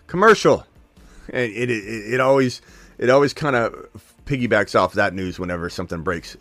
[0.08, 0.66] commercial.
[1.30, 2.62] And it, it, it always
[2.98, 3.74] it always kind of
[4.26, 6.38] piggybacks off that news whenever something breaks.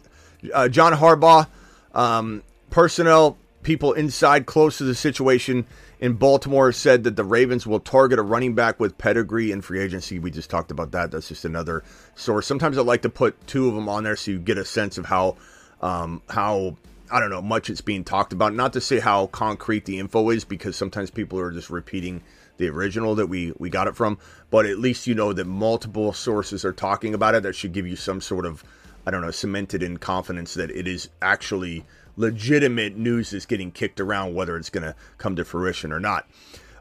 [0.53, 1.47] Uh, John Harbaugh,
[1.95, 5.67] um, personnel people inside close to the situation
[6.01, 9.81] in Baltimore said that the Ravens will target a running back with pedigree in free
[9.81, 10.19] agency.
[10.19, 11.11] We just talked about that.
[11.11, 12.47] That's just another source.
[12.47, 14.97] Sometimes I like to put two of them on there so you get a sense
[14.97, 15.37] of how
[15.83, 16.77] um, how
[17.11, 18.55] I don't know much it's being talked about.
[18.55, 22.23] Not to say how concrete the info is, because sometimes people are just repeating
[22.59, 24.19] the original that we we got it from.
[24.51, 27.43] But at least you know that multiple sources are talking about it.
[27.43, 28.65] That should give you some sort of
[29.07, 31.85] I don't know cemented in confidence that it is actually
[32.17, 36.29] legitimate news is getting kicked around, whether it's going to come to fruition or not.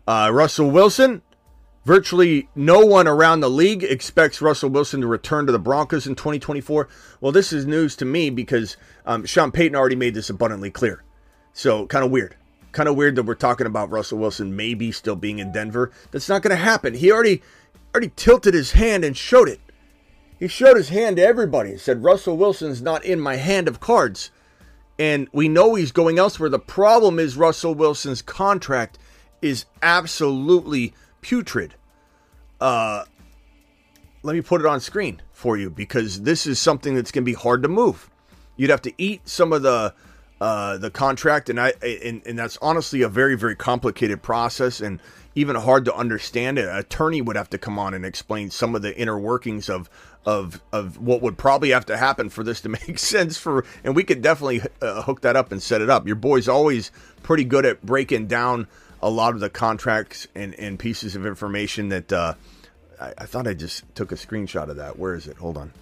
[0.08, 1.22] Uh, Russell Wilson
[1.86, 6.16] Virtually no one around the league expects Russell Wilson to return to the Broncos in
[6.16, 6.88] 2024.
[7.22, 11.04] Well, this is news to me because um, Sean Payton already made this abundantly clear.
[11.54, 12.36] So, kind of weird.
[12.72, 15.92] Kind of weird that we're talking about Russell Wilson maybe still being in Denver.
[16.12, 16.94] That's not going to happen.
[16.94, 17.42] He already
[17.94, 19.60] already tilted his hand and showed it.
[20.40, 23.80] He showed his hand to everybody and said, Russell Wilson's not in my hand of
[23.80, 24.32] cards.
[24.98, 26.50] And we know he's going elsewhere.
[26.50, 28.98] The problem is Russell Wilson's contract
[29.42, 31.76] is absolutely putrid.
[32.60, 33.06] Uh,
[34.24, 37.32] let me put it on screen for you because this is something that's going to
[37.32, 38.10] be hard to move.
[38.58, 39.94] You'd have to eat some of the
[40.42, 45.00] uh, the contract, and I and, and that's honestly a very very complicated process and
[45.36, 46.58] even hard to understand.
[46.58, 49.90] An attorney would have to come on and explain some of the inner workings of
[50.26, 53.38] of of what would probably have to happen for this to make sense.
[53.38, 56.06] For and we could definitely uh, hook that up and set it up.
[56.06, 56.92] Your boy's always
[57.24, 58.68] pretty good at breaking down
[59.02, 62.34] a lot of the contracts and, and pieces of information that uh,
[63.00, 64.98] I, I thought I just took a screenshot of that.
[64.98, 65.38] Where is it?
[65.38, 65.74] Hold on.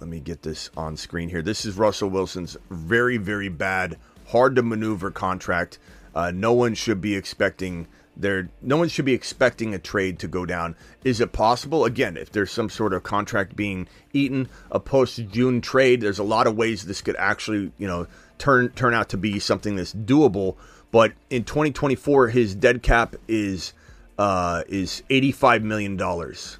[0.00, 1.42] Let me get this on screen here.
[1.42, 3.96] This is Russell Wilson's very, very bad,
[4.28, 5.78] hard to maneuver contract.
[6.14, 7.86] Uh, no one should be expecting
[8.16, 8.48] there.
[8.60, 10.76] No one should be expecting a trade to go down.
[11.04, 11.84] Is it possible?
[11.84, 16.24] Again, if there's some sort of contract being eaten, a post June trade, there's a
[16.24, 18.06] lot of ways this could actually, you know,
[18.38, 20.56] turn turn out to be something that's doable.
[20.90, 23.72] But in 2024, his dead cap is
[24.18, 26.58] uh, is 85 million dollars.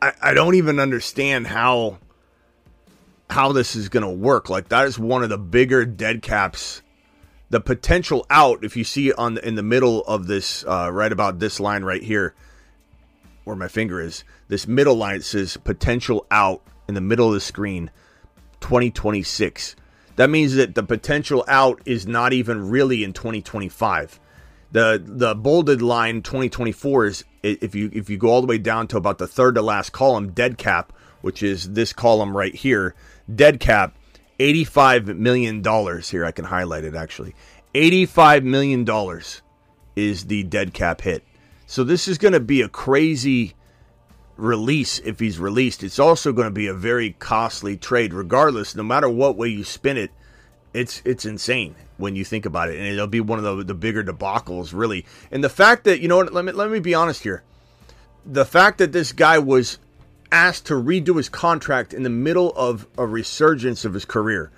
[0.00, 1.98] I, I don't even understand how
[3.30, 4.48] how this is going to work.
[4.48, 6.82] Like that is one of the bigger dead caps.
[7.50, 11.12] The potential out, if you see on the, in the middle of this, uh, right
[11.12, 12.34] about this line right here,
[13.44, 17.34] where my finger is, this middle line it says potential out in the middle of
[17.34, 17.90] the screen,
[18.60, 19.76] 2026
[20.16, 24.20] that means that the potential out is not even really in 2025.
[24.72, 28.88] The the bolded line 2024 is if you if you go all the way down
[28.88, 32.94] to about the third to last column, dead cap, which is this column right here,
[33.32, 33.96] dead cap,
[34.38, 37.34] 85 million dollars here I can highlight it actually.
[37.74, 39.42] 85 million dollars
[39.96, 41.24] is the dead cap hit.
[41.66, 43.54] So this is going to be a crazy
[44.36, 45.82] release if he's released.
[45.82, 48.74] It's also going to be a very costly trade, regardless.
[48.74, 50.10] No matter what way you spin it,
[50.72, 53.74] it's it's insane when you think about it, and it'll be one of the the
[53.74, 55.06] bigger debacles, really.
[55.30, 57.42] And the fact that you know, let me let me be honest here,
[58.26, 59.78] the fact that this guy was
[60.32, 64.50] asked to redo his contract in the middle of a resurgence of his career.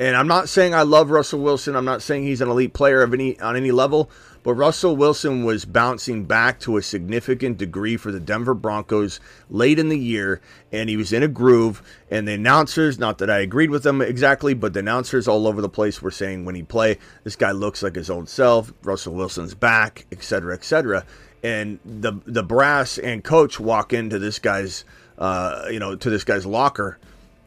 [0.00, 1.76] And I'm not saying I love Russell Wilson.
[1.76, 4.10] I'm not saying he's an elite player of any on any level,
[4.42, 9.20] but Russell Wilson was bouncing back to a significant degree for the Denver Broncos
[9.50, 10.40] late in the year,
[10.72, 11.82] and he was in a groove.
[12.10, 15.60] And the announcers, not that I agreed with them exactly, but the announcers all over
[15.60, 18.72] the place were saying when he play, this guy looks like his old self.
[18.82, 21.04] Russell Wilson's back, etc., etc.
[21.42, 24.84] And the the brass and coach walk into this guy's,
[25.18, 26.98] uh, you know, to this guy's locker.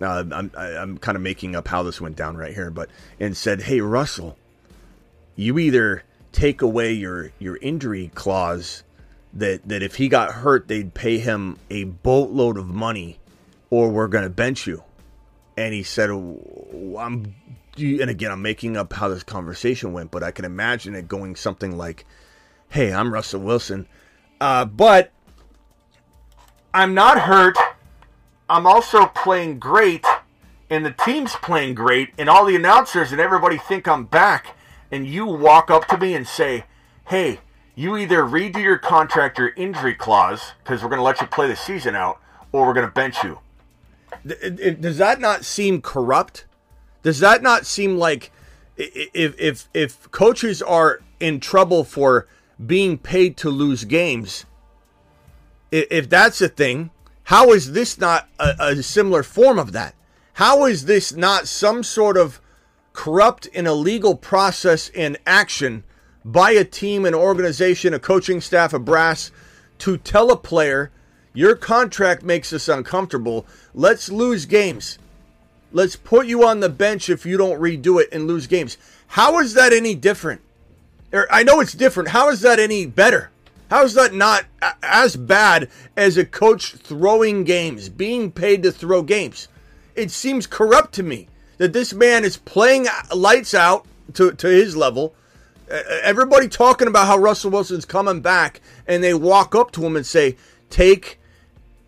[0.01, 3.35] Uh, I'm I'm kind of making up how this went down right here, but and
[3.35, 4.37] said, "Hey Russell,
[5.35, 8.83] you either." Take away your your injury clause
[9.33, 13.19] that that if he got hurt they'd pay him a boatload of money
[13.69, 14.83] or we're going to bench you.
[15.57, 17.35] And he said i'm
[17.77, 21.35] and again i'm making up how this conversation went but i can imagine it going
[21.35, 22.05] something like
[22.69, 23.87] hey i'm russell wilson
[24.41, 25.11] uh, but
[26.73, 27.57] i'm not hurt.
[28.49, 30.05] I'm also playing great
[30.69, 34.57] and the team's playing great and all the announcers and everybody think i'm back
[34.91, 36.65] and you walk up to me and say,
[37.07, 37.39] hey,
[37.75, 41.47] you either redo your contract or injury clause because we're going to let you play
[41.47, 42.19] the season out
[42.51, 43.39] or we're going to bench you.
[44.25, 46.45] Does that not seem corrupt?
[47.01, 48.31] Does that not seem like
[48.77, 52.27] if if if coaches are in trouble for
[52.63, 54.45] being paid to lose games,
[55.71, 56.91] if that's a thing,
[57.23, 59.95] how is this not a, a similar form of that?
[60.33, 62.40] How is this not some sort of
[62.93, 65.83] corrupt and illegal process and action
[66.23, 69.31] by a team, an organization, a coaching staff, a brass
[69.79, 70.91] to tell a player,
[71.33, 73.45] your contract makes us uncomfortable.
[73.73, 74.99] Let's lose games.
[75.71, 78.77] Let's put you on the bench if you don't redo it and lose games.
[79.07, 80.41] How is that any different?
[81.13, 82.09] Er, I know it's different.
[82.09, 83.31] How is that any better?
[83.69, 84.45] How is that not
[84.83, 89.47] as bad as a coach throwing games, being paid to throw games?
[89.95, 91.27] It seems corrupt to me
[91.61, 95.13] that this man is playing lights out to, to his level.
[96.01, 100.03] Everybody talking about how Russell Wilson's coming back, and they walk up to him and
[100.03, 100.37] say,
[100.71, 101.19] Take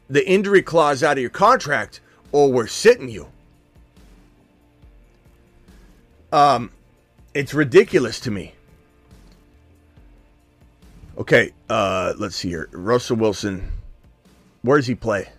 [0.08, 3.30] the injury clause out of your contract, or we're sitting you.
[6.32, 6.70] Um,
[7.34, 8.54] it's ridiculous to me.
[11.18, 12.70] Okay, uh, let's see here.
[12.74, 13.72] Russell Wilson,
[14.62, 15.30] where does he play?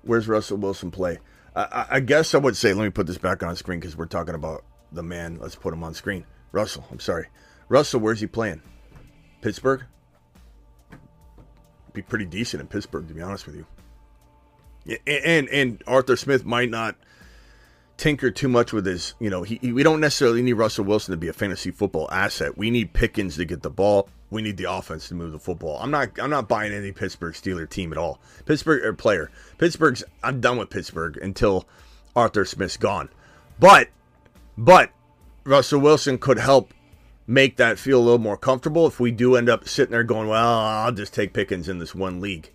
[0.00, 1.18] Where's Russell Wilson play?
[1.56, 4.06] I, I guess I would say, let me put this back on screen because we're
[4.06, 5.38] talking about the man.
[5.40, 6.26] Let's put him on screen.
[6.52, 7.28] Russell, I'm sorry.
[7.68, 8.60] Russell, where's he playing?
[9.40, 9.82] Pittsburgh?
[11.94, 13.66] Be pretty decent in Pittsburgh, to be honest with you.
[15.06, 16.94] And, and, and Arthur Smith might not
[17.96, 21.12] tinker too much with his, you know, he, he, we don't necessarily need Russell Wilson
[21.12, 22.56] to be a fantasy football asset.
[22.56, 25.78] We need Pickens to get the ball we need the offense to move the football.
[25.80, 28.20] I'm not I'm not buying any Pittsburgh Steeler team at all.
[28.44, 29.30] Pittsburgh or player.
[29.58, 31.66] Pittsburgh's I'm done with Pittsburgh until
[32.14, 33.08] Arthur Smith's gone.
[33.58, 33.88] But
[34.58, 34.90] but
[35.44, 36.72] Russell Wilson could help
[37.26, 40.28] make that feel a little more comfortable if we do end up sitting there going,
[40.28, 42.50] well, I'll just take Pickens in this one league.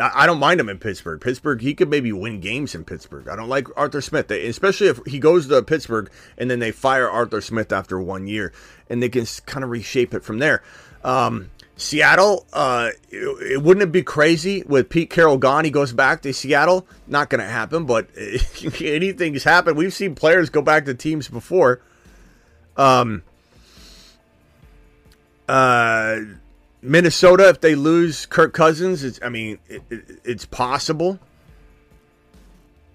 [0.00, 1.20] I, don't mind him in Pittsburgh.
[1.20, 3.28] Pittsburgh, he could maybe win games in Pittsburgh.
[3.28, 6.72] I don't like Arthur Smith, they, especially if he goes to Pittsburgh and then they
[6.72, 8.52] fire Arthur Smith after one year
[8.88, 10.62] and they can kind of reshape it from there.
[11.04, 15.64] Um, Seattle, uh, it, it, wouldn't it be crazy with Pete Carroll gone?
[15.64, 16.86] He goes back to Seattle.
[17.06, 18.08] Not going to happen, but
[18.80, 19.76] anything's happened.
[19.76, 21.80] We've seen players go back to teams before.
[22.76, 23.22] Um,
[25.48, 26.20] uh,
[26.82, 31.18] Minnesota, if they lose Kirk Cousins, it's, I mean, it, it, it's possible.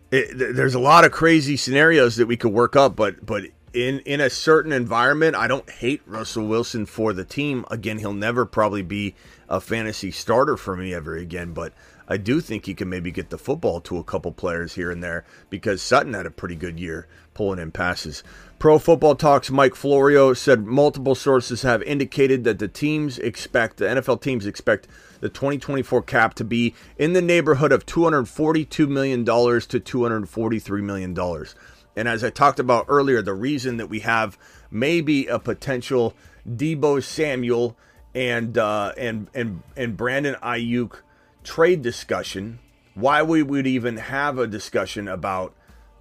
[0.09, 4.21] there's a lot of crazy scenarios that we could work up, but but in in
[4.21, 7.65] a certain environment, I don't hate Russell Wilson for the team.
[7.69, 9.13] Again, he'll never probably be
[9.49, 11.73] a fantasy starter for me ever again, but
[12.07, 15.03] I do think he can maybe get the football to a couple players here and
[15.03, 18.23] there because Sutton had a pretty good year pulling in passes.
[18.57, 23.85] Pro Football Talks Mike Florio said multiple sources have indicated that the teams expect the
[23.85, 24.87] NFL teams expect
[25.19, 31.13] the 2024 cap to be in the neighborhood of 242 million dollars to 243 million
[31.13, 31.55] dollars
[31.95, 34.37] And as I talked about earlier, the reason that we have
[34.71, 36.13] maybe a potential
[36.47, 37.77] Deebo Samuel
[38.13, 41.01] and uh, and and and Brandon Aiyuk
[41.43, 42.59] trade discussion,
[42.93, 45.53] why we would even have a discussion about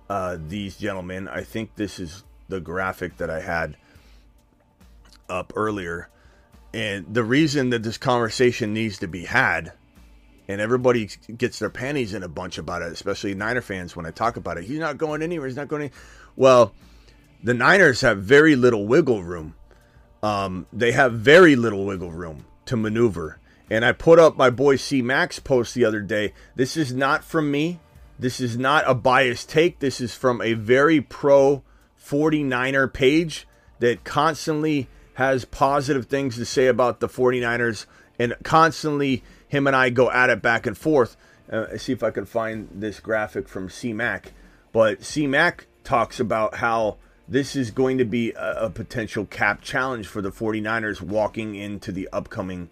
[0.09, 1.29] uh, these gentlemen.
[1.29, 2.25] I think this is
[2.55, 3.77] the graphic that I had
[5.29, 6.09] up earlier.
[6.73, 9.73] And the reason that this conversation needs to be had,
[10.47, 14.11] and everybody gets their panties in a bunch about it, especially Niner fans when I
[14.11, 14.65] talk about it.
[14.65, 15.49] He's not going anywhere.
[15.49, 16.01] He's not going anywhere.
[16.37, 16.75] Well,
[17.43, 19.55] the Niners have very little wiggle room.
[20.23, 23.39] Um, they have very little wiggle room to maneuver.
[23.69, 26.35] And I put up my boy CMAC's post the other day.
[26.55, 27.81] This is not from me.
[28.19, 29.81] This is not a biased take.
[29.81, 31.63] This is from a very pro
[32.05, 33.47] 49er page
[33.79, 37.87] that constantly has positive things to say about the 49ers
[38.19, 41.17] and constantly him and I go at it back and forth.
[41.51, 44.27] Uh, see if I can find this graphic from CMAC.
[44.73, 46.97] But CMAC talks about how
[47.29, 51.93] this is going to be a, a potential cap challenge for the 49ers walking into
[51.93, 52.71] the upcoming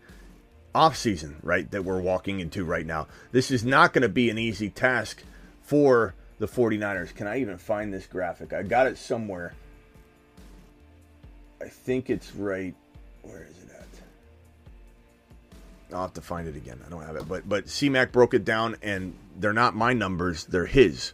[0.75, 1.71] offseason, right?
[1.71, 3.07] That we're walking into right now.
[3.31, 5.23] This is not going to be an easy task
[5.63, 7.15] for the 49ers.
[7.15, 8.53] Can I even find this graphic?
[8.53, 9.55] I got it somewhere.
[11.61, 12.75] I think it's right.
[13.23, 13.87] Where is it at?
[15.95, 16.81] I'll have to find it again.
[16.85, 17.29] I don't have it.
[17.29, 21.13] But but CMAC broke it down, and they're not my numbers; they're his.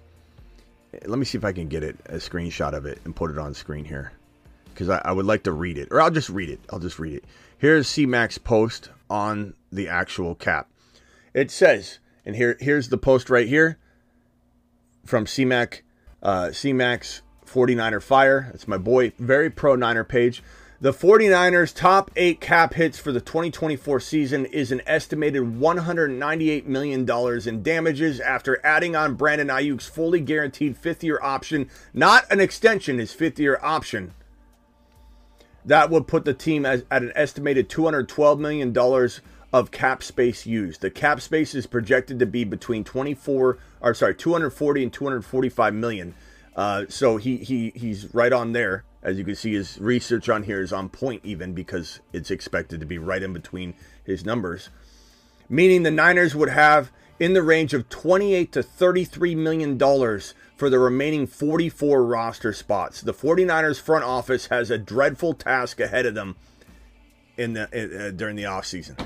[0.95, 3.31] Eh, let me see if I can get it a screenshot of it and put
[3.31, 4.13] it on screen here,
[4.73, 6.61] because I, I would like to read it, or I'll just read it.
[6.73, 7.25] I'll just read it.
[7.59, 10.71] Here's CMAC's post on the actual cap.
[11.35, 13.77] It says, and here here's the post right here
[15.09, 15.81] from CMAC,
[16.23, 18.49] uh, CMAC's 49er Fire.
[18.53, 20.43] That's my boy, very pro Niner page.
[20.81, 27.49] The 49ers' top eight cap hits for the 2024 season is an estimated $198 million
[27.49, 32.99] in damages after adding on Brandon Aiyuk's fully guaranteed fifth year option, not an extension,
[32.99, 34.15] his fifth year option.
[35.65, 38.73] That would put the team as, at an estimated $212 million
[39.53, 40.81] of cap space used.
[40.81, 46.15] The cap space is projected to be between 24 or sorry, 240 and 245 million.
[46.55, 48.85] Uh, so he he he's right on there.
[49.03, 52.81] As you can see, his research on here is on point even because it's expected
[52.81, 53.75] to be right in between
[54.05, 54.71] his numbers.
[55.49, 60.69] Meaning the Niners would have in the range of 28 to 33 million dollars for
[60.69, 63.01] the remaining 44 roster spots.
[63.01, 66.37] The 49ers front office has a dreadful task ahead of them
[67.37, 68.99] in the uh, during the offseason.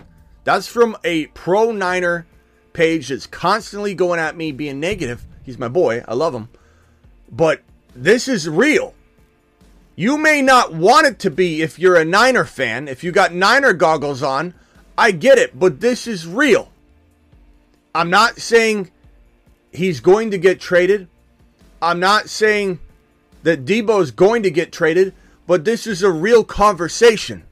[0.45, 2.26] That's from a pro Niner
[2.72, 5.24] page that's constantly going at me being negative.
[5.45, 6.03] He's my boy.
[6.07, 6.49] I love him.
[7.30, 7.62] But
[7.95, 8.95] this is real.
[9.95, 12.88] You may not want it to be if you're a Niner fan.
[12.88, 14.55] If you got Niner goggles on,
[14.97, 16.70] I get it, but this is real.
[17.95, 18.90] I'm not saying
[19.70, 21.09] he's going to get traded.
[21.80, 22.78] I'm not saying
[23.43, 25.14] that Deebo is going to get traded,
[25.47, 27.45] but this is a real conversation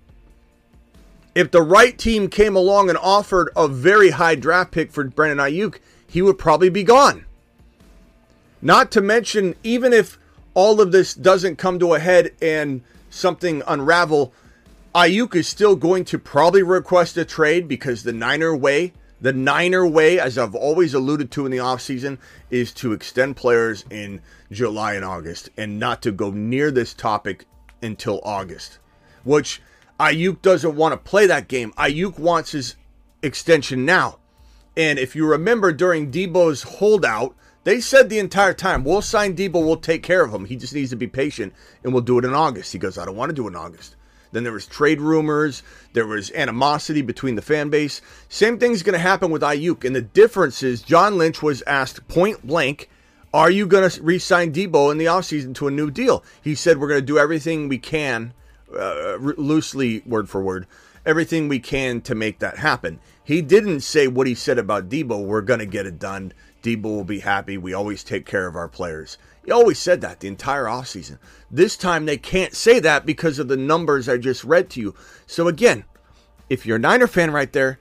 [1.34, 5.38] if the right team came along and offered a very high draft pick for Brandon
[5.38, 7.24] Aiyuk, he would probably be gone.
[8.60, 10.18] Not to mention, even if
[10.54, 14.32] all of this doesn't come to a head and something unravel,
[14.94, 19.86] Aiyuk is still going to probably request a trade because the Niner way, the Niner
[19.86, 22.18] way, as I've always alluded to in the offseason,
[22.50, 24.20] is to extend players in
[24.50, 27.46] July and August and not to go near this topic
[27.80, 28.78] until August,
[29.22, 29.62] which
[30.00, 31.72] Aiyuk doesn't want to play that game.
[31.72, 32.74] Aiyuk wants his
[33.22, 34.18] extension now.
[34.74, 39.62] And if you remember during Deebo's holdout, they said the entire time, we'll sign Deebo,
[39.62, 40.46] we'll take care of him.
[40.46, 41.52] He just needs to be patient
[41.84, 42.72] and we'll do it in August.
[42.72, 43.96] He goes, I don't want to do it in August.
[44.32, 48.00] Then there was trade rumors, there was animosity between the fan base.
[48.30, 49.84] Same thing's going to happen with Aiyuk.
[49.84, 52.88] And the difference is John Lynch was asked point blank,
[53.34, 56.24] are you going to re-sign Deebo in the offseason to a new deal?
[56.40, 58.32] He said, we're going to do everything we can
[58.76, 60.66] uh, loosely word for word,
[61.04, 63.00] everything we can to make that happen.
[63.22, 65.24] He didn't say what he said about Deebo.
[65.24, 66.32] We're going to get it done.
[66.62, 67.56] Deebo will be happy.
[67.56, 69.18] We always take care of our players.
[69.44, 71.18] He always said that the entire offseason.
[71.50, 74.94] This time they can't say that because of the numbers I just read to you.
[75.26, 75.84] So again,
[76.48, 77.78] if you're a Niner fan right there,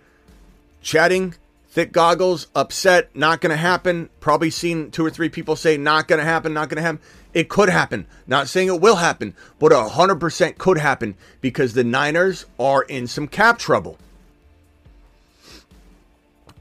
[0.81, 1.35] chatting,
[1.67, 6.07] thick goggles, upset, not going to happen, probably seen two or three people say not
[6.07, 7.01] going to happen, not going to happen.
[7.33, 8.07] It could happen.
[8.27, 13.27] Not saying it will happen, but 100% could happen because the Niners are in some
[13.27, 13.97] cap trouble.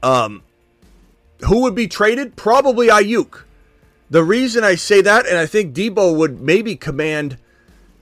[0.03, 0.43] Um,
[1.45, 2.35] who would be traded?
[2.35, 3.43] Probably Aiyuk.
[4.09, 7.37] The reason I say that, and I think Deebo would maybe command,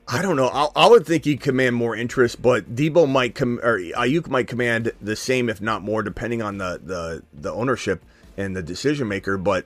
[0.07, 3.59] I don't know, I, I would think he'd command more interest, but Deebo might come
[3.61, 8.03] or Aiyuk might command the same, if not more, depending on the the the ownership
[8.37, 9.37] and the decision maker.
[9.37, 9.65] But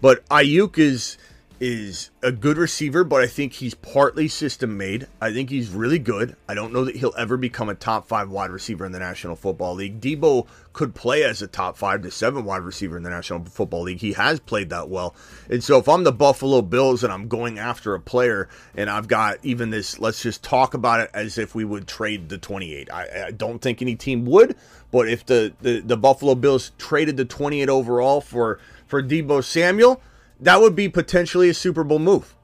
[0.00, 1.18] but Aiyuk is
[1.62, 5.06] is a good receiver, but I think he's partly system made.
[5.20, 6.34] I think he's really good.
[6.48, 9.36] I don't know that he'll ever become a top five wide receiver in the National
[9.36, 10.00] Football League.
[10.00, 13.82] Deebo could play as a top five to seven wide receiver in the National Football
[13.82, 14.00] League.
[14.00, 15.14] He has played that well.
[15.48, 19.06] And so if I'm the Buffalo Bills and I'm going after a player and I've
[19.06, 22.92] got even this, let's just talk about it as if we would trade the 28.
[22.92, 24.56] I, I don't think any team would,
[24.90, 28.58] but if the, the, the Buffalo Bills traded the 28 overall for,
[28.88, 30.02] for Deebo Samuel,
[30.42, 32.34] that would be potentially a Super Bowl move.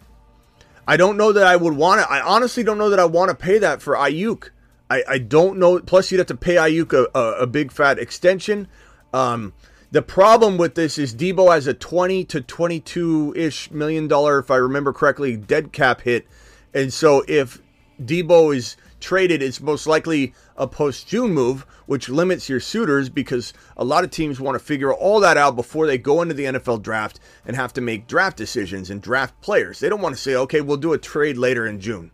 [0.86, 2.10] I don't know that I would want to.
[2.10, 4.50] I honestly don't know that I want to pay that for Aiyuk.
[4.88, 5.78] I, I don't know.
[5.80, 8.68] Plus, you'd have to pay Aiyuk a, a, a big fat extension.
[9.12, 9.52] Um,
[9.90, 14.50] the problem with this is Deebo has a 20 to 22 ish million dollar, if
[14.50, 16.26] I remember correctly, dead cap hit.
[16.72, 17.60] And so if
[18.00, 23.54] Deebo is traded, it's most likely a post June move, which limits your suitors because
[23.76, 26.44] a lot of teams want to figure all that out before they go into the
[26.44, 29.78] NFL draft and have to make draft decisions and draft players.
[29.78, 32.10] They don't want to say, okay, we'll do a trade later in June,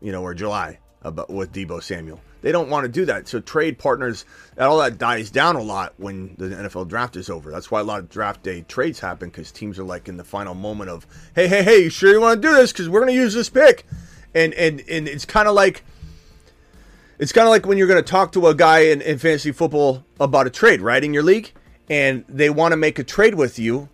[0.00, 2.20] you know, or July about with Deebo Samuel.
[2.42, 3.28] They don't want to do that.
[3.28, 4.24] So trade partners,
[4.58, 7.50] all that dies down a lot when the NFL draft is over.
[7.50, 10.24] That's why a lot of draft day trades happen because teams are like in the
[10.24, 12.72] final moment of, hey, hey, hey, you sure you want to do this?
[12.72, 13.84] Because we're going to use this pick,
[14.34, 15.84] and and and it's kind of like
[17.20, 19.52] it's kind of like when you're going to talk to a guy in, in fantasy
[19.52, 21.52] football about a trade, right, in your league,
[21.90, 23.90] and they want to make a trade with you,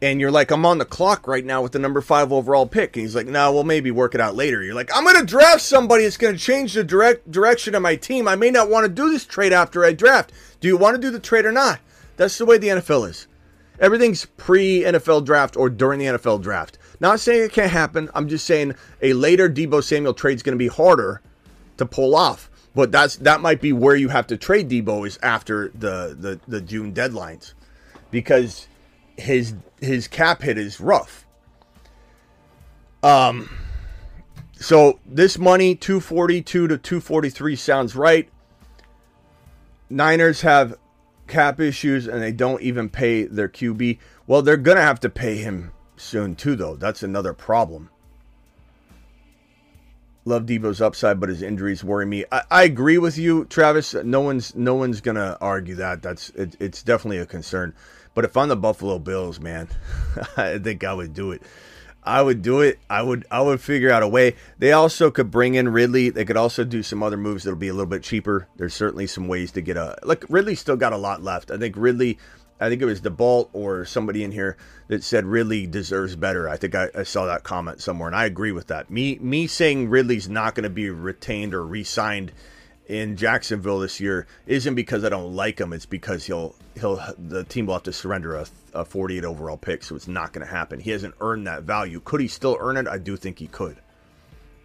[0.00, 2.96] and you're like, I'm on the clock right now with the number five overall pick.
[2.96, 4.62] And he's like, no, we'll maybe work it out later.
[4.62, 7.82] You're like, I'm going to draft somebody that's going to change the direct direction of
[7.82, 8.28] my team.
[8.28, 10.32] I may not want to do this trade after I draft.
[10.60, 11.80] Do you want to do the trade or not?
[12.16, 13.26] That's the way the NFL is.
[13.80, 16.78] Everything's pre NFL draft or during the NFL draft.
[17.00, 18.08] Not saying it can't happen.
[18.14, 21.22] I'm just saying a later Deebo Samuel trade is going to be harder
[21.78, 22.47] to pull off.
[22.74, 26.40] But that's that might be where you have to trade Deebo is after the the,
[26.46, 27.54] the June deadlines,
[28.10, 28.68] because
[29.16, 31.26] his his cap hit is rough.
[33.02, 33.50] Um,
[34.52, 38.28] so this money, two forty two to two forty three, sounds right.
[39.90, 40.76] Niners have
[41.26, 43.98] cap issues and they don't even pay their QB.
[44.26, 46.76] Well, they're gonna have to pay him soon too, though.
[46.76, 47.90] That's another problem.
[50.28, 52.24] Love Deebo's upside, but his injuries worry me.
[52.30, 53.94] I, I, agree with you, Travis.
[53.94, 56.02] No one's no one's gonna argue that.
[56.02, 57.74] That's it, it's definitely a concern.
[58.14, 59.68] But if I'm the Buffalo Bills, man,
[60.36, 61.42] I think I would do it.
[62.04, 62.78] I would do it.
[62.90, 64.36] I would I would figure out a way.
[64.58, 66.10] They also could bring in Ridley.
[66.10, 68.48] They could also do some other moves that'll be a little bit cheaper.
[68.56, 71.50] There's certainly some ways to get a like Ridley still got a lot left.
[71.50, 72.18] I think Ridley
[72.60, 74.56] I think it was DeBalt or somebody in here
[74.88, 76.48] that said Ridley deserves better.
[76.48, 78.90] I think I, I saw that comment somewhere, and I agree with that.
[78.90, 82.32] Me me saying Ridley's not going to be retained or re-signed
[82.88, 85.72] in Jacksonville this year isn't because I don't like him.
[85.72, 89.84] It's because he'll he'll the team will have to surrender a, a 48 overall pick,
[89.84, 90.80] so it's not going to happen.
[90.80, 92.00] He hasn't earned that value.
[92.00, 92.88] Could he still earn it?
[92.88, 93.76] I do think he could.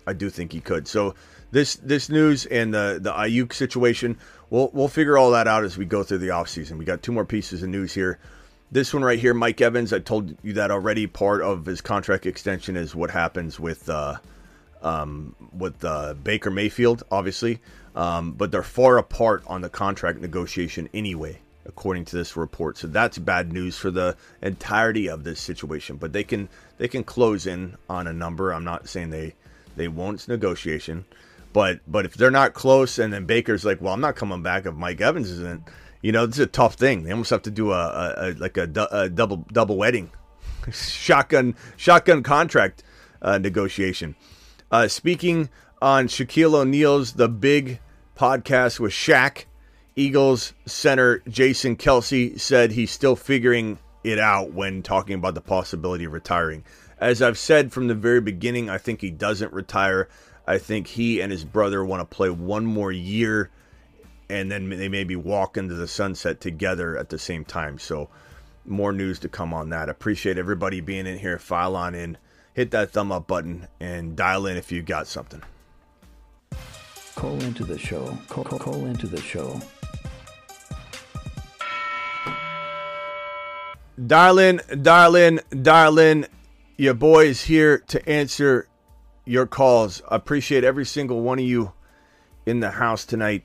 [0.07, 0.87] I do think he could.
[0.87, 1.15] So
[1.51, 4.17] this this news and the the Aiyuk situation
[4.53, 6.77] we'll we'll figure all that out as we go through the offseason.
[6.77, 8.19] We got two more pieces of news here.
[8.71, 9.91] This one right here, Mike Evans.
[9.91, 11.07] I told you that already.
[11.07, 14.17] Part of his contract extension is what happens with uh,
[14.81, 17.59] um, with uh, Baker Mayfield, obviously,
[17.95, 22.77] um, but they're far apart on the contract negotiation anyway, according to this report.
[22.77, 25.97] So that's bad news for the entirety of this situation.
[25.97, 26.47] But they can
[26.77, 28.53] they can close in on a number.
[28.53, 29.33] I'm not saying they
[29.75, 30.27] they won't.
[30.27, 31.05] Negotiation.
[31.53, 34.65] But but if they're not close, and then Baker's like, well, I'm not coming back
[34.65, 35.63] if Mike Evans isn't.
[36.01, 37.03] You know, is a tough thing.
[37.03, 40.11] They almost have to do a, a, a like a, a, double double wedding,
[40.73, 42.83] shotgun shotgun contract
[43.21, 44.15] uh, negotiation.
[44.69, 45.49] Uh, speaking
[45.81, 47.79] on Shaquille O'Neal's the big
[48.17, 49.45] podcast with Shaq,
[49.95, 56.05] Eagles center Jason Kelce said he's still figuring it out when talking about the possibility
[56.05, 56.63] of retiring.
[56.99, 60.09] As I've said from the very beginning, I think he doesn't retire.
[60.45, 63.49] I think he and his brother want to play one more year,
[64.29, 67.79] and then they maybe walk into the sunset together at the same time.
[67.79, 68.09] So,
[68.65, 69.89] more news to come on that.
[69.89, 71.37] Appreciate everybody being in here.
[71.39, 72.17] File on in,
[72.53, 75.41] hit that thumb up button, and dial in if you got something.
[77.15, 78.17] Call into the show.
[78.27, 79.61] Call, call, call into the show.
[84.07, 86.27] Dial in, dial in, dial in.
[86.75, 88.67] Your boys here to answer
[89.25, 90.01] your calls.
[90.09, 91.73] I appreciate every single one of you
[92.45, 93.43] in the house tonight.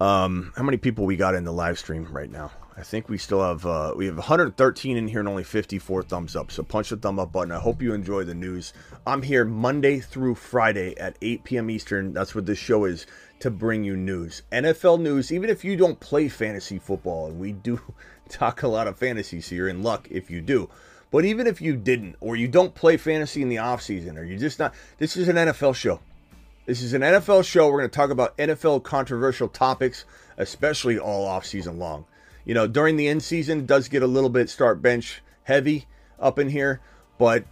[0.00, 2.50] Um, how many people we got in the live stream right now?
[2.76, 6.34] I think we still have uh, we have 113 in here and only 54 thumbs
[6.34, 6.50] up.
[6.50, 7.52] So punch the thumb up button.
[7.52, 8.72] I hope you enjoy the news.
[9.06, 11.70] I'm here Monday through Friday at 8 p.m.
[11.70, 12.12] Eastern.
[12.12, 13.06] That's what this show is
[13.38, 15.30] to bring you news, NFL news.
[15.30, 17.80] Even if you don't play fantasy football, and we do
[18.28, 20.68] talk a lot of fantasy, so you're in luck if you do.
[21.14, 24.24] But even if you didn't, or you don't play fantasy in the off season, or
[24.24, 26.00] you just not, this is an NFL show.
[26.66, 27.68] This is an NFL show.
[27.68, 30.06] We're going to talk about NFL controversial topics,
[30.38, 32.04] especially all off season long.
[32.44, 35.86] You know, during the in season, it does get a little bit start bench heavy
[36.18, 36.80] up in here,
[37.16, 37.44] but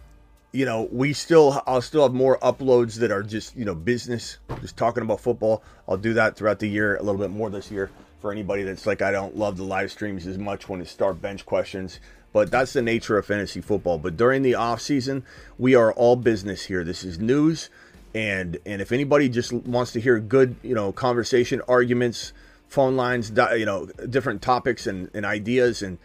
[0.51, 4.39] you know, we still, I'll still have more uploads that are just, you know, business,
[4.59, 5.63] just talking about football.
[5.87, 7.89] I'll do that throughout the year, a little bit more this year
[8.19, 11.21] for anybody that's like, I don't love the live streams as much when it's start
[11.21, 12.01] bench questions,
[12.33, 13.97] but that's the nature of fantasy football.
[13.97, 15.23] But during the off season,
[15.57, 16.83] we are all business here.
[16.83, 17.69] This is news.
[18.13, 22.33] And, and if anybody just wants to hear good, you know, conversation, arguments,
[22.67, 25.97] phone lines, you know, different topics and, and ideas and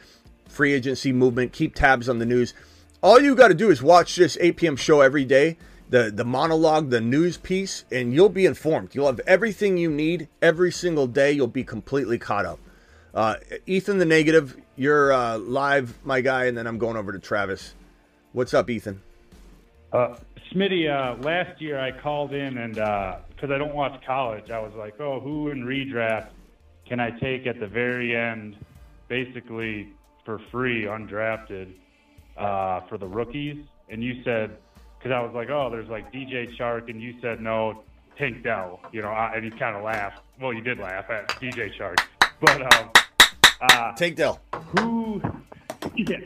[0.49, 2.55] free agency movement, keep tabs on the news
[3.03, 4.77] all you got to do is watch this 8 p.m.
[4.77, 5.57] show every day,
[5.89, 8.95] the the monologue, the news piece, and you'll be informed.
[8.95, 11.33] You'll have everything you need every single day.
[11.33, 12.59] You'll be completely caught up.
[13.15, 17.19] Uh, Ethan, the negative, you're uh, live, my guy, and then I'm going over to
[17.19, 17.75] Travis.
[18.33, 19.03] What's up, Ethan?
[19.93, 20.17] Uh,
[20.53, 24.61] Smitty, uh, last year I called in and because uh, I don't watch college, I
[24.61, 26.29] was like, oh, who in redraft
[26.87, 28.57] can I take at the very end,
[29.09, 29.93] basically
[30.25, 31.75] for free, undrafted?
[32.39, 33.57] uh, for the rookies,
[33.89, 34.57] and you said
[34.99, 37.83] because I was like, oh, there's like DJ Chark, and you said no,
[38.17, 40.23] Tank Dell, you know, and you kind of laughed.
[40.41, 41.99] Well, you did laugh at DJ Chark,
[42.41, 42.91] but um,
[43.61, 44.41] uh, Tank Dell.
[44.77, 45.23] Who?
[45.97, 46.19] Yeah,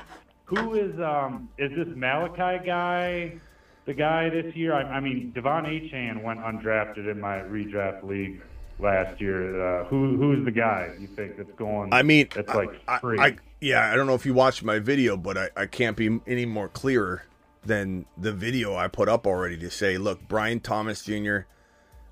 [0.44, 3.40] who is um is this Malachi guy?
[3.84, 4.74] The guy this year?
[4.74, 8.40] I, I mean, De'Von Achane went undrafted in my redraft league
[8.78, 9.60] last year.
[9.60, 11.92] Uh, who who's the guy you think that's going?
[11.92, 13.18] I mean, that's like I, free.
[13.18, 16.20] I, yeah, I don't know if you watched my video, but I, I can't be
[16.26, 17.24] any more clearer
[17.64, 21.40] than the video I put up already to say, look, Brian Thomas Jr.,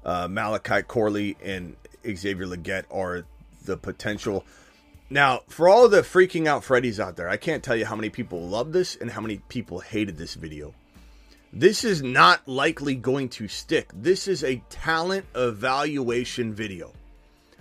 [0.04, 3.24] uh, Malachi Corley, and Xavier Legette are
[3.64, 4.44] the potential.
[5.12, 8.10] Now, for all the freaking out Freddy's out there, I can't tell you how many
[8.10, 10.72] people love this and how many people hated this video.
[11.52, 13.90] This is not likely going to stick.
[13.92, 16.92] This is a talent evaluation video.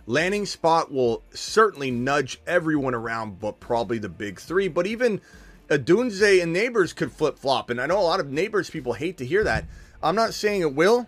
[0.05, 4.67] Landing spot will certainly nudge everyone around, but probably the big three.
[4.67, 5.19] But even
[5.69, 7.71] Odunze and Nabers could flip flop.
[7.71, 9.65] And I know a lot of Nabers people hate to hear that.
[10.03, 11.07] I'm not saying it will.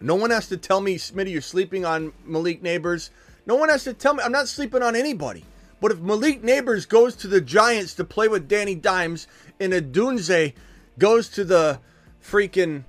[0.00, 3.10] No one has to tell me, Smitty, you're sleeping on Malik Nabers.
[3.48, 4.22] No one has to tell me.
[4.22, 5.42] I'm not sleeping on anybody.
[5.80, 9.26] But if Malik Nabers goes to the Giants to play with Danny Dimes
[9.58, 10.52] and Odunze
[10.98, 11.80] goes to the
[12.22, 12.84] freaking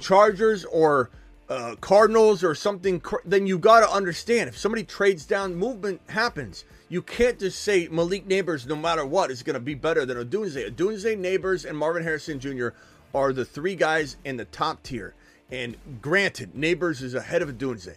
[0.00, 1.10] Chargers or
[1.50, 6.64] uh, Cardinals or something, then you got to understand if somebody trades down, movement happens.
[6.88, 10.16] You can't just say Malik Nabers, no matter what, is going to be better than
[10.16, 10.70] Odunze.
[10.70, 12.68] Odunze, Nabers, and Marvin Harrison Jr.
[13.12, 15.14] are the three guys in the top tier.
[15.50, 17.96] And granted, Nabers is ahead of Odunze.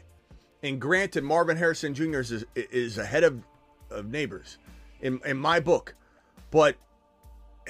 [0.62, 2.20] And granted, Marvin Harrison Jr.
[2.20, 3.42] is, is ahead of,
[3.90, 4.58] of Nabers
[5.02, 5.96] in, in my book.
[6.52, 6.76] But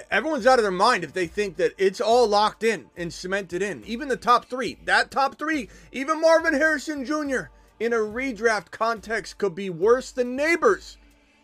[0.09, 3.61] everyone's out of their mind if they think that it's all locked in and cemented
[3.61, 3.83] in.
[3.85, 7.49] Even the top three, that top three, even Marvin Harrison Jr.
[7.79, 10.97] in a redraft context could be worse than Nabers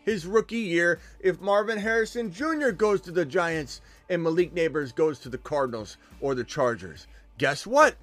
[0.06, 2.70] his rookie year if Marvin Harrison Jr.
[2.70, 7.08] goes to the Giants and Malik Nabers goes to the Cardinals or the Chargers.
[7.38, 7.96] Guess what?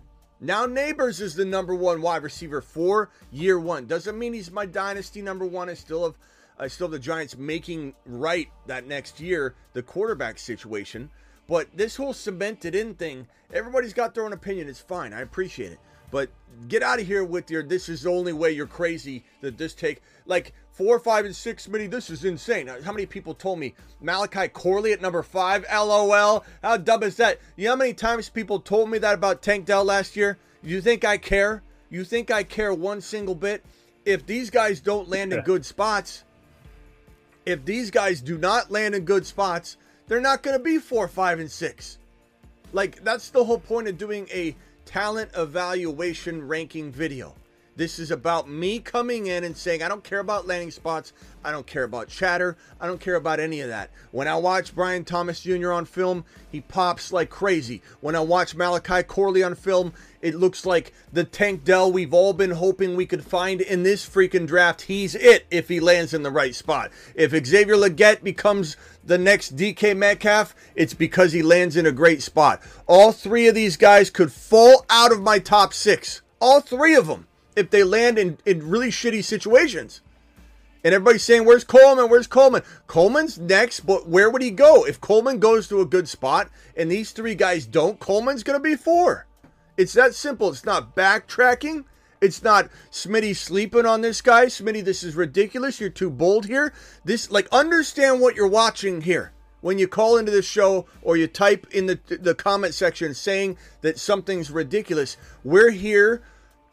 [0.43, 3.85] Now Nabers is the number one wide receiver for year one.
[3.85, 5.69] Doesn't mean he's my dynasty number one.
[5.69, 6.15] I still have
[6.59, 11.09] I still have the Giants making right that next year the quarterback situation.
[11.47, 14.67] But this whole cemented in thing, everybody's got their own opinion.
[14.67, 15.13] It's fine.
[15.13, 15.79] I appreciate it.
[16.11, 16.29] But
[16.67, 19.73] get out of here with your this is the only way you're crazy that this
[19.73, 21.87] take like four, five, and six many.
[21.87, 22.67] This is insane.
[22.67, 25.65] How many people told me Malachi Corley at number five?
[25.71, 26.43] LOL.
[26.61, 27.39] How dumb is that?
[27.55, 30.37] You know how many times people told me that about Tank Dell last year?
[30.61, 31.63] You think I care?
[31.89, 33.63] You think I care one single bit?
[34.05, 36.23] If these guys don't land in good spots,
[37.45, 41.07] if these guys do not land in good spots, they're not going to be four,
[41.07, 41.99] five, and six.
[42.73, 44.55] Like, that's the whole point of doing a
[44.85, 47.35] talent evaluation ranking video.
[47.75, 51.11] This is about me coming in and saying, I don't care about landing spots.
[51.43, 52.55] I don't care about chatter.
[52.79, 53.89] I don't care about any of that.
[54.11, 55.71] When I watch Brian Thomas Jr.
[55.71, 57.81] on film, he pops like crazy.
[57.99, 62.33] When I watch Malachi Corley on film, it looks like the Tank Dell we've all
[62.33, 64.81] been hoping we could find in this freaking draft.
[64.81, 66.91] He's it if he lands in the right spot.
[67.15, 72.21] If Xavier Legette becomes the next DK Metcalf, it's because he lands in a great
[72.21, 72.61] spot.
[72.85, 76.21] All three of these guys could fall out of my top six.
[76.39, 77.25] All three of them
[77.55, 80.01] if they land in, in really shitty situations.
[80.83, 82.09] And everybody's saying, Where's Coleman?
[82.09, 82.61] Where's Coleman?
[82.87, 84.85] Coleman's next, but where would he go?
[84.85, 88.63] If Coleman goes to a good spot and these three guys don't, Coleman's going to
[88.63, 89.25] be four.
[89.77, 90.49] It's that simple.
[90.49, 91.85] It's not backtracking.
[92.21, 94.45] It's not Smitty sleeping on this guy.
[94.47, 95.79] Smitty, this is ridiculous.
[95.79, 96.73] You're too bold here.
[97.03, 99.31] This, like, understand what you're watching here.
[99.63, 103.57] when you call into the show or you type in the the comment section saying
[103.81, 105.15] that something's ridiculous.
[105.43, 106.21] We're here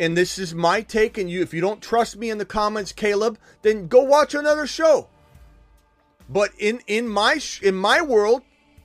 [0.00, 2.90] and this is my take and you if you don't trust me in the comments,
[2.90, 5.08] Caleb, then go watch another show.
[6.28, 8.42] But in in my sh- in my world,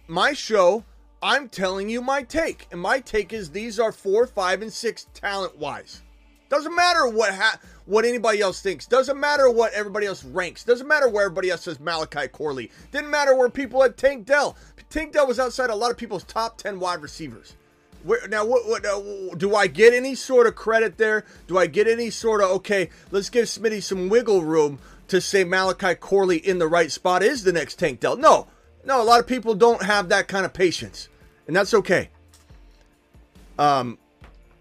[0.08, 0.84] my show,
[1.24, 2.68] I'm telling you my take.
[2.70, 6.04] And my take is these are 4, 5 and 6 talent-wise.
[6.50, 8.86] Doesn't matter what ha- what anybody else thinks.
[8.86, 10.64] Doesn't matter what everybody else ranks.
[10.66, 12.72] Doesn't matter where everybody else says Malachi Corley.
[12.92, 14.58] Didn't matter where people had Tank Dell.
[14.90, 17.56] Tank Dell was outside a lot of people's top 10 wide receivers.
[18.06, 21.26] Where, now, what, what uh, do I get any sort of credit there?
[21.48, 22.90] Do I get any sort of okay?
[23.10, 24.78] Let's give Smitty some wiggle room
[25.08, 28.16] to say Malachi Corley in the right spot is the next Tank Dell.
[28.16, 28.48] No,
[28.86, 29.02] no.
[29.02, 31.10] A lot of people don't have that kind of patience,
[31.48, 32.10] and that's okay.
[33.58, 33.98] Um,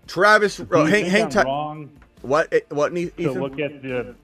[0.07, 1.45] Travis, Do you hang, think hang I'm tight.
[1.47, 1.91] wrong
[2.23, 2.53] What?
[2.53, 2.97] eh, What?
[2.97, 3.25] Ethan?
[3.25, 4.15] to look at the?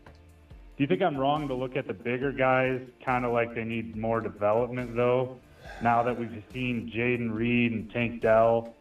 [0.76, 3.64] Do you think I'm wrong to look at the bigger guys kind of like they
[3.64, 5.36] need more development though?
[5.82, 8.74] Now that we've seen Jayden Reed and Tank Dell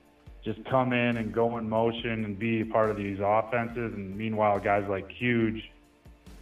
[0.54, 4.16] just come in and go in motion and be a part of these offenses, and
[4.18, 5.70] meanwhile guys like Huge.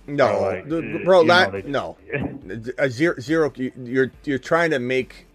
[0.10, 1.98] No, like, the- eh, bro, that, they- no.
[2.78, 3.52] A zero, zero.
[3.56, 5.26] you- You're you're trying to make.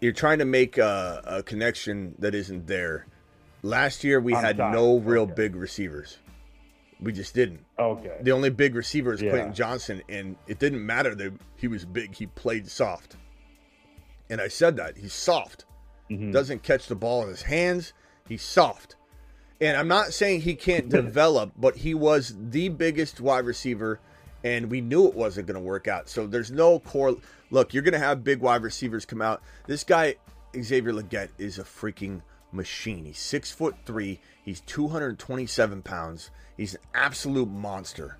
[0.00, 3.06] You're trying to make a, a connection that isn't there.
[3.62, 4.72] Last year we I'm had sorry.
[4.72, 5.34] no real Okay.
[5.34, 6.18] big receivers.
[7.00, 7.60] We just didn't.
[7.78, 8.16] Okay.
[8.22, 9.30] The only big receiver is Yeah.
[9.30, 12.14] Quentin Johnston, and it didn't matter that he was big.
[12.14, 13.16] He played soft,
[14.30, 15.64] and I said that he's soft.
[16.10, 16.32] Mm-hmm.
[16.32, 17.92] Doesn't catch the ball in his hands.
[18.28, 18.96] He's soft,
[19.60, 24.00] and I'm not saying he can't develop, but he was the biggest wide receiver,
[24.42, 26.08] and we knew it wasn't going to work out.
[26.08, 27.16] So there's no core.
[27.50, 29.42] Look, you're going to have big wide receivers come out.
[29.66, 30.16] This guy
[30.60, 33.04] Xavier Legette is a freaking machine.
[33.04, 34.20] He's six foot three.
[34.42, 36.30] He's 227 pounds.
[36.56, 38.18] He's an absolute monster.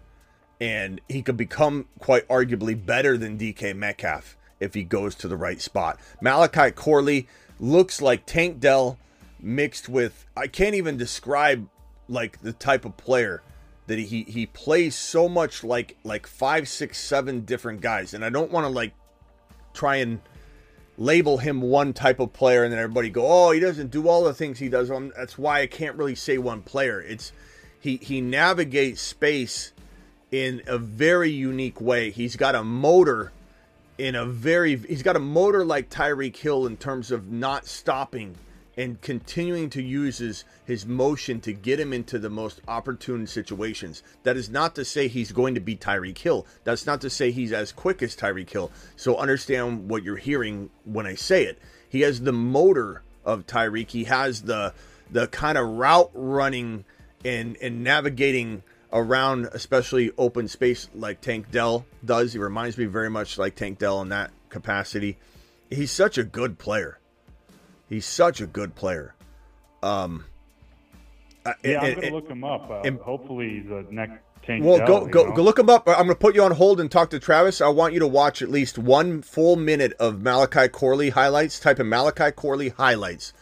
[0.61, 5.37] And he could become quite arguably better than DK Metcalf if he goes to the
[5.37, 5.99] right spot.
[6.21, 7.27] Malachi Corley
[7.61, 8.99] looks like Tank Dell
[9.39, 11.69] mixed with I can't even describe
[12.09, 13.43] like the type of player
[13.87, 18.15] that he he plays so much like like five, six, seven different guys.
[18.15, 18.93] And I don't want to like
[19.75, 20.21] try and
[20.97, 24.25] label him one type of player and then everybody go, "Oh, he doesn't do all
[24.25, 27.01] the things he does." Um, That's why I can't really say one player.
[27.01, 27.33] It's
[27.79, 29.73] he he navigates space
[30.31, 32.11] in a very unique way.
[32.11, 33.33] He's got a motor
[34.01, 38.37] in a very he's got a motor like Tyreek Hill in terms of not stopping
[38.77, 44.03] and continuing to use his, his motion to get him into the most opportune situations.
[44.23, 46.47] That is not to say he's going to be Tyreek Hill.
[46.65, 48.71] That's not to say he's as quick as Tyreek Hill.
[48.97, 51.59] So understand what you're hearing when I say it.
[51.91, 53.91] He has the motor of Tyreek.
[53.91, 54.73] He has the
[55.11, 56.85] the kind of route running
[57.23, 58.63] and and navigating
[58.93, 62.33] around especially open space like Tank Dell does.
[62.33, 65.17] He reminds me very much like Tank Dell in that capacity.
[65.71, 66.99] He's such a good player.
[67.89, 69.15] He's such a good player.
[69.83, 70.25] Um,
[71.47, 72.71] uh, Yeah, I'm gonna and- look him up.
[72.71, 75.33] Uh, and- hopefully, the next Tank well, Dell, go go know?
[75.37, 75.87] go look him up.
[75.87, 77.61] I'm gonna put you on hold and talk to Travis.
[77.61, 81.61] I want you to watch at least one full minute of Malachi Corley highlights.
[81.61, 83.33] Type in Malachi Corley highlights.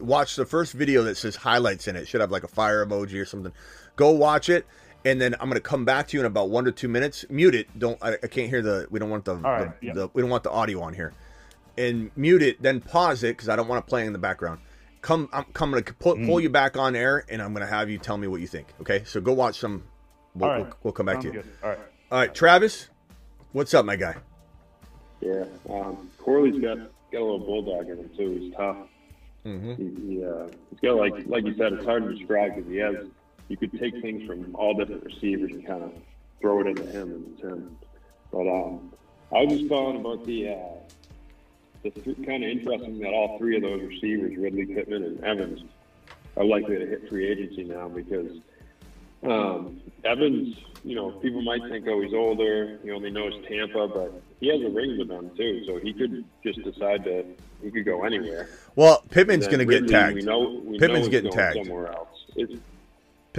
[0.00, 2.06] Watch the first video that says highlights in it.
[2.08, 3.52] Should have like a fire emoji or something.
[3.96, 4.66] Go watch it,
[5.04, 7.24] and then I'm gonna come back to you in about one to two minutes.
[7.30, 7.78] Mute it.
[7.78, 8.86] Don't I, I can't hear the.
[8.90, 9.92] We don't want the, right, the, yeah.
[9.94, 11.12] the we don't want the audio on here.
[11.76, 12.60] And mute it.
[12.62, 14.60] Then pause it because I don't want it playing in the background.
[15.00, 16.26] Come, I'm, I'm gonna pull, Mm.
[16.26, 18.66] pull you back on air, and I'm gonna have you tell me what you think.
[18.80, 19.84] Okay, so go watch some.
[20.34, 20.64] We'll, All right.
[20.66, 21.42] we'll, we'll come back Sounds to you.
[21.42, 21.50] good.
[21.62, 21.78] All right.
[22.10, 22.88] All right, Travis,
[23.52, 24.16] what's up, my guy?
[25.20, 26.78] Yeah, um, Corley's got
[27.12, 28.30] got a little bulldog in him too.
[28.40, 28.76] He's tough.
[29.46, 29.74] Mm-hmm.
[29.74, 32.78] He, he, uh, he's got like like you said, it's hard to describe because he
[32.78, 32.96] has.
[33.48, 35.92] You could take things from all different receivers and kind of
[36.40, 37.76] throw it into him, and it's him.
[38.30, 38.92] But um,
[39.34, 40.50] I was just calling about the.
[40.50, 40.78] Uh,
[41.82, 45.62] the th- kind of interesting that all three of those receivers, Ridley, Pittman, and Evans,
[46.36, 48.32] are likely to hit free agency now because
[49.22, 54.22] um, Evans, you know, people might think, oh, he's older, he only knows Tampa, but
[54.40, 57.26] he has a ring with them too, so he could just decide that
[57.62, 58.48] he could go anywhere.
[58.76, 60.14] Well, Pittman's going to get tagged.
[60.14, 61.56] We know, we Pittman's getting tagged.
[61.64, 62.08] somewhere else.
[62.36, 62.58] Is,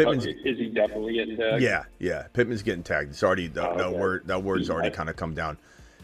[0.05, 1.61] Pittman's, uh, is he definitely getting tagged?
[1.61, 2.27] yeah, yeah.
[2.33, 3.11] Pittman's getting tagged.
[3.11, 3.97] It's already the, Oh, the okay.
[3.97, 4.27] word.
[4.27, 5.57] That word's already kind of come down.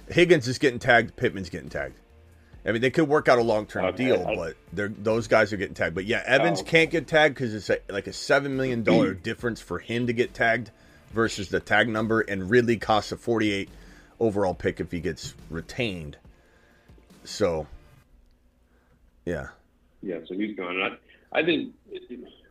[0.10, 1.16] Higgins is getting tagged.
[1.16, 1.96] Pittman's getting tagged.
[2.68, 5.28] I mean, they could work out a long term Okay, deal, I- but they're those
[5.28, 5.94] guys are getting tagged.
[5.96, 6.72] But yeah, Evans Oh, okay.
[6.72, 10.14] can't get tagged because it's a, like a seven million dollar difference for him to
[10.14, 10.72] get tagged
[11.14, 13.70] versus the tag number, and Ridley costs a forty eight
[14.20, 16.18] overall pick if he gets retained.
[17.24, 17.68] So,
[19.26, 19.48] yeah.
[20.02, 20.80] Yeah, so he's gone.
[20.82, 21.74] I, I think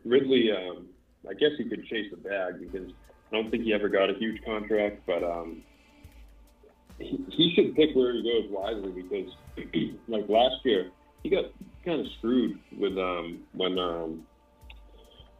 [0.05, 0.51] Ridley.
[0.51, 0.87] Um,
[1.29, 2.89] I guess he could chase the bag because
[3.31, 5.01] I don't think he ever got a huge contract.
[5.05, 5.63] But um,
[6.99, 9.31] he, he should pick where he goes wisely because,
[10.07, 10.91] like last year,
[11.23, 11.45] he got
[11.83, 14.25] kind of screwed with um, when um,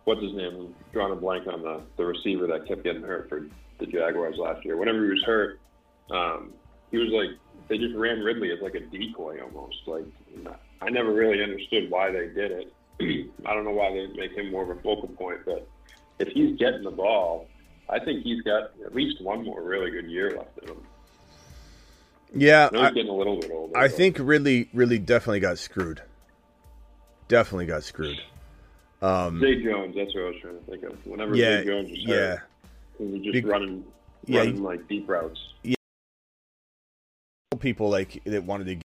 [0.05, 0.55] what's his name?
[0.55, 3.47] I'm drawing a blank on the the receiver that kept getting hurt for
[3.79, 4.77] the Jaguars last year.
[4.77, 5.59] Whenever he was hurt,
[6.11, 6.53] um,
[6.91, 7.37] he was like
[7.69, 9.77] they just ran Ridley as like a decoy almost.
[9.85, 10.05] Like
[10.81, 12.73] I never really understood why they did it.
[13.45, 15.67] I don't know why they make him more of a focal point, but
[16.19, 17.47] if he's getting the ball,
[17.89, 20.77] I think he's got at least one more really good year left in him.
[22.33, 23.77] Yeah, I getting a little bit older.
[23.77, 26.01] I think Ridley really definitely got screwed.
[27.27, 28.19] Definitely got screwed.
[29.01, 29.95] Um, Zay Jones.
[29.95, 31.05] That's what I was trying to think of.
[31.05, 32.41] Whenever yeah, Zay Jones was yeah, hurt,
[32.97, 33.85] he was just Be- running,
[34.25, 35.39] yeah, running like deep routes.
[35.63, 35.75] Yeah,
[37.59, 38.75] people like that wanted to.
[38.75, 38.83] Get,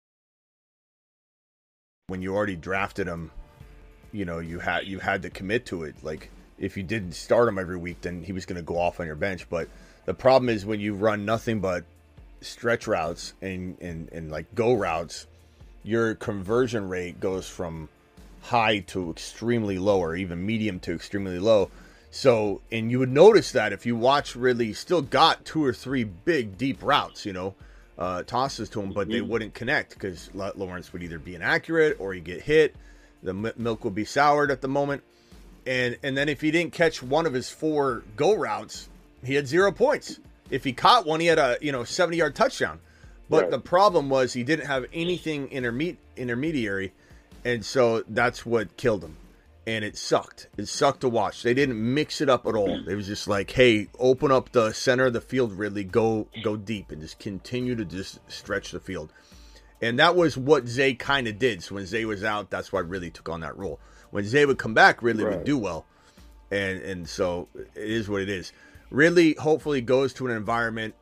[2.07, 3.31] When you already drafted him,
[4.13, 5.97] you know you had you had to commit to it.
[6.03, 9.01] Like if you didn't start him every week, then he was going to go off
[9.01, 9.49] on your bench.
[9.49, 9.69] But
[10.05, 11.85] the problem is when you run nothing but
[12.41, 15.27] stretch routes and and and like go routes,
[15.83, 17.89] your conversion rate goes from
[18.43, 21.71] high to extremely low, or even medium to extremely low.
[22.11, 26.05] So, and you would notice that if you watch Ridley, still got two or three
[26.05, 27.55] big deep routes, you know,
[27.97, 32.13] uh, tosses to him, but they wouldn't connect because Lawrence would either be inaccurate or
[32.13, 32.75] he'd get hit.
[33.23, 35.05] The mi- milk would be soured at the moment,
[35.67, 38.89] and and then if he didn't catch one of his four go routes,
[39.25, 40.19] he had zero points.
[40.51, 42.81] If he caught one, he had a you know seventy yard touchdown.
[43.31, 43.51] But Right.
[43.53, 46.93] the problem was he didn't have anything interme- intermediary,
[47.45, 49.17] and so that's what killed him.
[49.67, 50.49] And it sucked.
[50.59, 51.43] It sucked to watch.
[51.45, 52.87] They didn't mix it up at all.
[52.89, 55.85] It was just like, hey, open up the center of the field, Ridley.
[55.85, 59.13] Go go deep and just continue to just stretch the field.
[59.81, 61.63] And that was what Zay kind of did.
[61.63, 63.79] So when Zay was out, that's why Ridley took on that role.
[64.13, 65.85] When Zay would come back, Ridley would do well.
[66.53, 68.53] And and so it is what it is.
[68.91, 70.95] Ridley hopefully goes to an environment.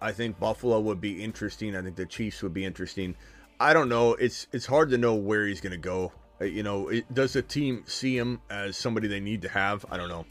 [0.00, 1.76] I think Buffalo would be interesting.
[1.76, 3.16] I think the Chiefs would be interesting.
[3.60, 4.14] I don't know.
[4.14, 6.12] It's it's hard to know where he's going to go.
[6.40, 9.84] Uh, You know, it, does the team see him as somebody they need to have?
[9.90, 10.24] I don't know.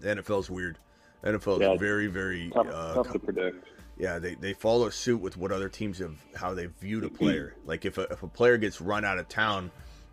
[0.00, 0.76] The NFL's weird.
[1.22, 1.76] The NFL is Yeah.
[1.78, 3.66] very, very Tough, uh, tough to predict.
[3.96, 7.54] yeah, they, they follow suit with what other teams have how they viewed a player.
[7.64, 9.70] like if a, if a player gets run out of town,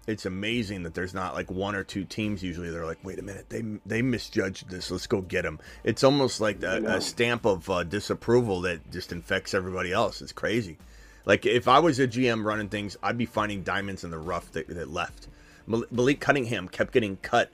[0.07, 3.23] it's amazing that there's not like one or two teams usually they're like, wait a
[3.23, 4.91] minute, they they misjudged this.
[4.91, 9.11] Let's go get them It's almost like a, a stamp of uh, disapproval that just
[9.11, 10.21] infects everybody else.
[10.21, 10.77] It's crazy.
[11.25, 14.51] Like if I was a GM running things, I'd be finding diamonds in the rough
[14.51, 15.27] that, that left.
[15.67, 17.49] Mal- Malik Cunningham kept getting cut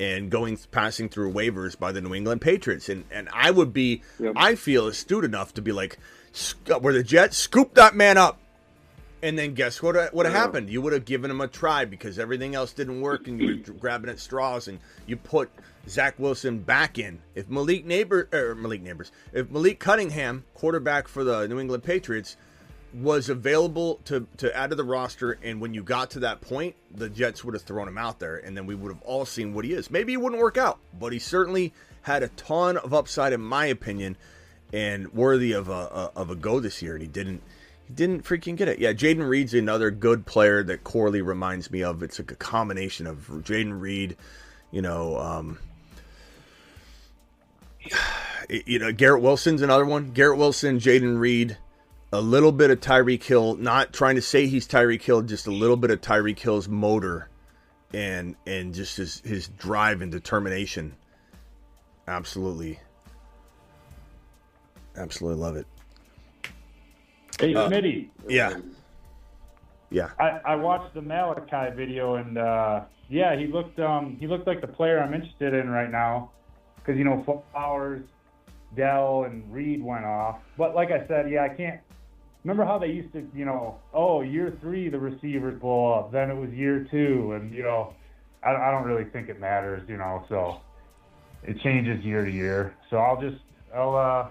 [0.00, 4.02] and going passing through waivers by the New England Patriots, and and I would be,
[4.18, 4.32] Yep.
[4.36, 5.98] I feel astute enough to be like,
[6.32, 8.40] "Sc- were the Jets scoop that man up,
[9.22, 10.68] and then guess what uh, would have happened?
[10.68, 13.72] You would have given him a try because everything else didn't work, and you were
[13.74, 15.50] grabbing at straws, and you put
[15.88, 17.20] Zach Wilson back in.
[17.34, 22.36] If Malik Neighbor or Malik Nabers, if Malik Cunningham, quarterback for the New England Patriots,
[22.92, 26.74] was available to to add to the roster, and when you got to that point,
[26.92, 29.54] the Jets would have thrown him out there, and then we would have all seen
[29.54, 29.90] what he is.
[29.90, 33.66] Maybe he wouldn't work out, but he certainly had a ton of upside, in my
[33.66, 34.16] opinion,
[34.72, 36.94] and worthy of a, a of a go this year.
[36.94, 37.42] And he didn't
[37.94, 38.78] didn't freaking get it.
[38.78, 42.02] Yeah, Jayden Reed's another good player that Corley reminds me of.
[42.02, 44.16] It's like a combination of Jayden Reed,
[44.70, 45.18] you know.
[45.18, 45.58] Um,
[48.48, 50.10] you know, Garrett Wilson's another one.
[50.10, 51.56] Garrett Wilson, Jayden Reed,
[52.12, 53.56] a little bit of Tyreek Hill.
[53.56, 57.28] Not trying to say he's Tyreek Hill, just a little bit of Tyreek Hill's motor,
[57.92, 60.96] and and just his his drive and determination.
[62.06, 62.80] Absolutely,
[64.96, 65.66] absolutely love it.
[67.38, 68.58] Hey, Smitty, Yeah,
[69.90, 74.46] yeah, I, I watched the Malachi video, and uh, yeah, he looked um, he looked
[74.46, 76.30] like the player I'm interested in right now,
[76.76, 78.02] because you know Flowers,
[78.76, 80.38] Dell, and Reed went off.
[80.56, 81.80] But like I said, yeah, I can't
[82.44, 86.30] remember how they used to, you know, oh year three the receivers blow up, then
[86.30, 87.94] it was year two, and you know,
[88.42, 90.60] I, I don't really think it matters, you know, so
[91.42, 92.74] it changes year to year.
[92.90, 93.42] So I'll just
[93.74, 94.28] I'll uh,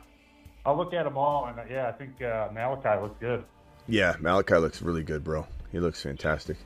[0.66, 3.44] I'll look at them all, and uh, yeah, I think uh, Malachi looks good.
[3.88, 4.16] yeah.
[4.20, 5.48] Malachi looks really good, bro.
[5.72, 6.58] He looks fantastic.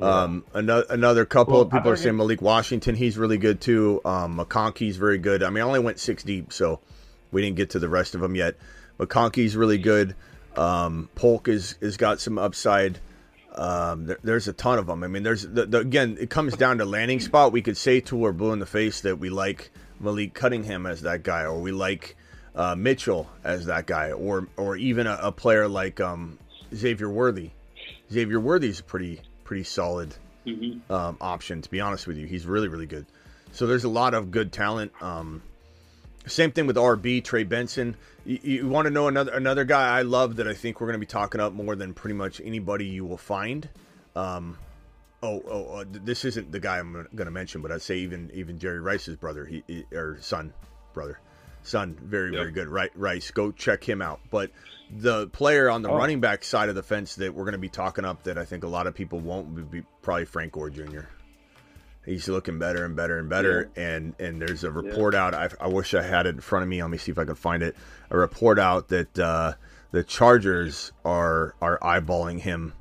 [0.00, 2.96] Um, another another couple Well, of people are saying Malik Washington.
[2.96, 4.00] He's really good too.
[4.04, 5.42] Um, McConkey's very good.
[5.42, 6.80] I mean, I only went six deep, so
[7.30, 8.56] we didn't get to the rest of them yet.
[8.98, 10.16] McConkey's really good.
[10.56, 12.98] Um, Polk is is got some upside.
[13.54, 15.04] Um, there, there's a ton of them.
[15.04, 17.52] I mean, there's the, the, again, it comes down to landing spot.
[17.52, 19.70] We could say to our blue in the face that we like
[20.00, 22.16] Malik Cunningham as that guy, or we like
[22.54, 26.38] uh, Mitchell as that guy, or or even a, a player like um,
[26.74, 27.50] Xavier Worthy.
[28.10, 30.14] Xavier Worthy's a pretty pretty solid
[30.90, 31.62] um, option.
[31.62, 33.06] To be honest with you, he's really really good.
[33.52, 34.92] So there's a lot of good talent.
[35.00, 35.42] Um,
[36.26, 37.96] Same thing with RB Trey Benson.
[38.24, 40.98] You, you want to know another another guy I love that I think we're going
[40.98, 43.68] to be talking up more than pretty much anybody you will find.
[44.16, 44.56] Um,
[45.22, 48.30] oh, oh, uh, this isn't the guy I'm going to mention, but I'd say even
[48.32, 50.52] even Jerry Rice's brother, he, he or son,
[50.92, 51.18] brother,
[51.64, 52.38] son, very Yep.
[52.40, 52.68] very good.
[52.68, 54.20] Right, Rice, go check him out.
[54.30, 54.50] But
[54.90, 55.96] the player on the Oh.
[55.96, 58.44] running back side of the fence that we're going to be talking up that I
[58.44, 61.00] think a lot of people won't would be probably Frank Gore Jr.
[62.04, 65.32] He's looking better and better and better, and and there's a report out.
[65.34, 66.82] I, I wish I had it in front of me.
[66.82, 67.74] Let me see if I can find it.
[68.10, 69.54] A report out that uh,
[69.90, 72.74] the Chargers are are eyeballing him,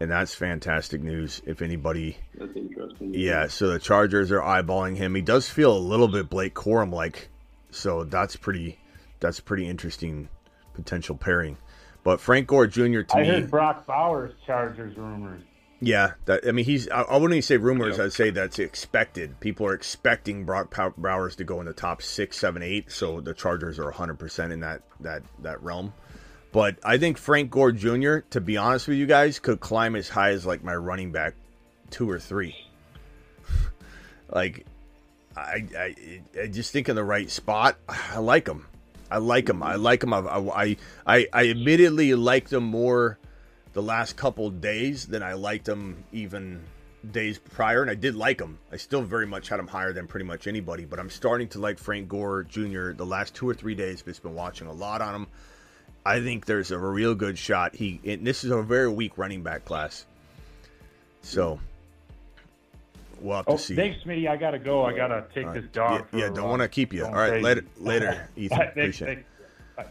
[0.00, 1.40] and that's fantastic news.
[1.46, 3.14] If anybody That's interesting.
[3.14, 5.14] yeah, so the Chargers are eyeballing him.
[5.14, 7.28] He does feel a little bit Blake Corum like,
[7.76, 8.78] so that's pretty
[9.20, 10.28] that's pretty interesting
[10.74, 11.56] potential pairing.
[12.04, 13.02] But Frank Gore Jr.
[13.02, 15.42] to I me, heard Brock Bowers Chargers rumors.
[15.80, 17.98] yeah, that I mean he's I, I wouldn't even say rumors.
[17.98, 18.04] Yeah.
[18.04, 19.40] I'd say that's expected.
[19.40, 22.90] People are expecting Brock Pow- Bowers to go in the top six, seven, eight.
[22.92, 25.92] So the Chargers are 100 percent in that that that realm.
[26.52, 28.18] But I think Frank Gore Jr.
[28.30, 31.34] To be honest with you guys, could climb as high as like my running back
[31.90, 32.54] two or three.
[34.30, 34.64] like
[35.36, 35.94] I, I
[36.42, 37.78] I just think in the right spot.
[37.88, 38.66] I like him.
[39.10, 39.62] I like him.
[39.62, 39.82] I mm-hmm.
[39.82, 40.12] like him.
[40.12, 40.76] I I
[41.06, 43.18] I, I admittedly liked him more
[43.72, 46.62] the last couple days than I liked him even
[47.12, 48.58] days prior, and I did like him.
[48.72, 51.60] I still very much had him higher than pretty much anybody, but I'm starting to
[51.60, 52.92] like Frank Gore Jr.
[52.92, 54.00] the last two or three days.
[54.00, 55.26] I've just been watching a lot on him.
[56.04, 57.74] I think there's a real good shot.
[57.74, 60.06] He and this is a very weak running back class,
[61.22, 61.60] so
[63.20, 63.74] we'll have to Oh, see.
[63.76, 64.28] thanks, Smitty.
[64.28, 64.84] I gotta go.
[64.84, 66.06] I gotta take All this dog.
[66.12, 67.00] Yeah, yeah don't want to keep you.
[67.02, 67.44] Going All right, crazy.
[67.44, 68.58] later, later, Ethan.
[68.58, 69.14] Thanks, Appreciate it.
[69.14, 69.28] thanks.
[69.76, 69.86] Bye.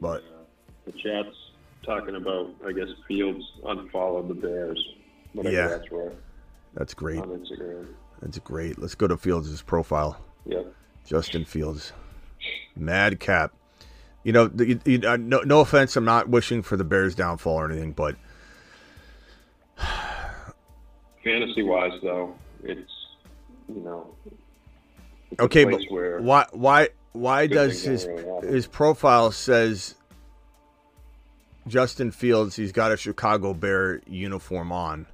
[0.00, 0.22] But
[0.86, 1.36] The chat's
[1.84, 4.94] talking about, I guess, Fields unfollowed the Bears.
[5.34, 5.68] Yeah.
[5.68, 6.12] that's worth
[6.74, 7.18] that's great.
[7.20, 7.86] on Instagram.
[8.20, 8.78] That's great.
[8.78, 10.18] Let's go to Fields' profile.
[10.46, 10.72] Yep.
[11.04, 11.92] Justin Fields,
[12.76, 13.52] madcap.
[14.24, 15.96] You know, the, you, uh, no, no offense.
[15.96, 18.14] I'm not wishing for the Bears' downfall or anything, but
[21.24, 22.90] Fantasy wise, though, it's
[23.68, 24.14] you know.
[25.30, 25.64] it's okay.
[25.64, 29.94] But why, why, why does his really his profile says
[31.68, 32.56] Justin Fields?
[32.56, 35.06] He's got a Chicago Bear uniform on,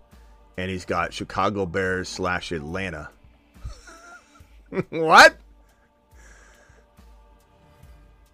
[0.56, 3.11] and he's got Chicago Bears slash Atlanta.
[4.90, 5.36] what?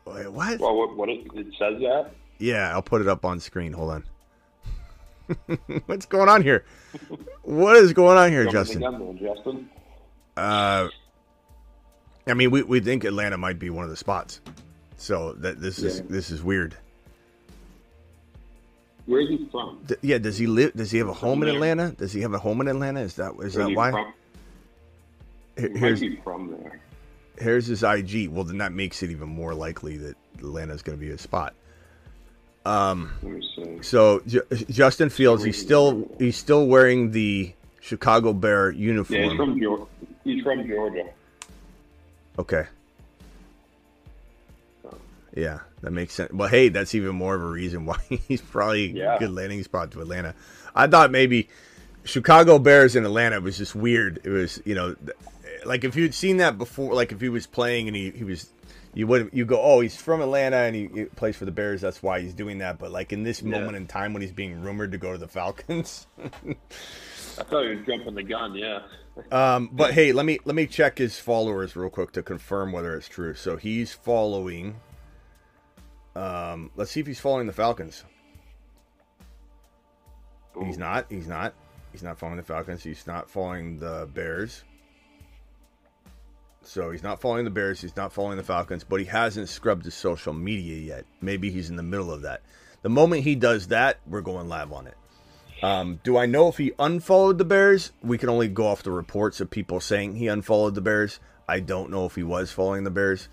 [0.04, 0.60] Wait, what?
[0.60, 3.72] Well, what, what it, it says that Yeah, I'll put it up on screen.
[3.72, 4.04] Hold on.
[5.86, 6.64] What's going on here?
[7.42, 8.80] What is going on here, Justin?
[9.18, 9.68] Justin.
[10.36, 10.88] Uh,
[12.26, 14.40] I mean, we, we think Atlanta might be one of the spots.
[14.96, 16.06] So that this is Yeah.
[16.08, 16.76] this is weird.
[19.06, 19.80] Where's he from?
[19.86, 20.72] D- yeah, does he live?
[20.74, 21.54] Does he have a home in there.
[21.56, 21.90] Atlanta?
[21.90, 23.00] Does he have a home in Atlanta?
[23.00, 23.90] Is that is Where's that why?
[23.90, 24.12] From?
[25.58, 26.80] Here- He Here's be from there.
[27.38, 28.28] here's his IG.
[28.30, 31.54] Well, then that makes it even more likely that Atlanta's going to be a spot.
[32.66, 33.82] Um, Let me see.
[33.82, 34.40] So J-
[34.70, 39.20] Justin Fields, he's still he's still wearing the Chicago Bear uniform.
[39.20, 39.86] Yeah, he's from Georgia.
[40.24, 41.04] He's from Georgia.
[42.38, 42.64] Okay.
[45.36, 46.32] Yeah, that makes sense.
[46.32, 47.98] Well, hey, that's even more of a reason why
[48.28, 49.16] he's probably Yeah.
[49.16, 50.34] a good landing spot to Atlanta.
[50.74, 51.48] I thought maybe
[52.04, 54.20] Chicago Bears in Atlanta was just weird.
[54.24, 54.94] It was, you know,
[55.64, 58.48] like if you'd seen that before, like if he was playing and he, he was,
[58.94, 61.80] you would you go, oh, he's from Atlanta and he, he plays for the Bears.
[61.80, 62.78] That's why he's doing that.
[62.78, 63.50] But like in this Yeah.
[63.50, 67.74] moment in time when he's being rumored to go to the Falcons, I thought he
[67.76, 68.54] was jumping the gun.
[68.54, 68.80] Yeah.
[69.30, 72.94] Um, but hey, let me let me check his followers real quick to confirm whether
[72.96, 73.34] it's true.
[73.34, 74.76] So he's following.
[76.16, 78.04] Um, let's see if he's following the Falcons.
[80.64, 81.06] He's not.
[81.10, 81.54] He's not.
[81.92, 82.82] He's not following the Falcons.
[82.82, 84.62] He's not following the Bears.
[86.66, 87.80] So he's not following the Bears.
[87.80, 88.84] He's not following the Falcons.
[88.84, 91.04] But he hasn't scrubbed his social media yet.
[91.20, 92.42] Maybe he's in the middle of that.
[92.82, 94.96] The moment he does that, we're going live on it.
[95.62, 97.92] Um, do I know if he unfollowed the Bears?
[98.02, 101.20] We can only go off the reports of people saying he unfollowed the Bears.
[101.48, 103.28] I don't know if he was following the Bears,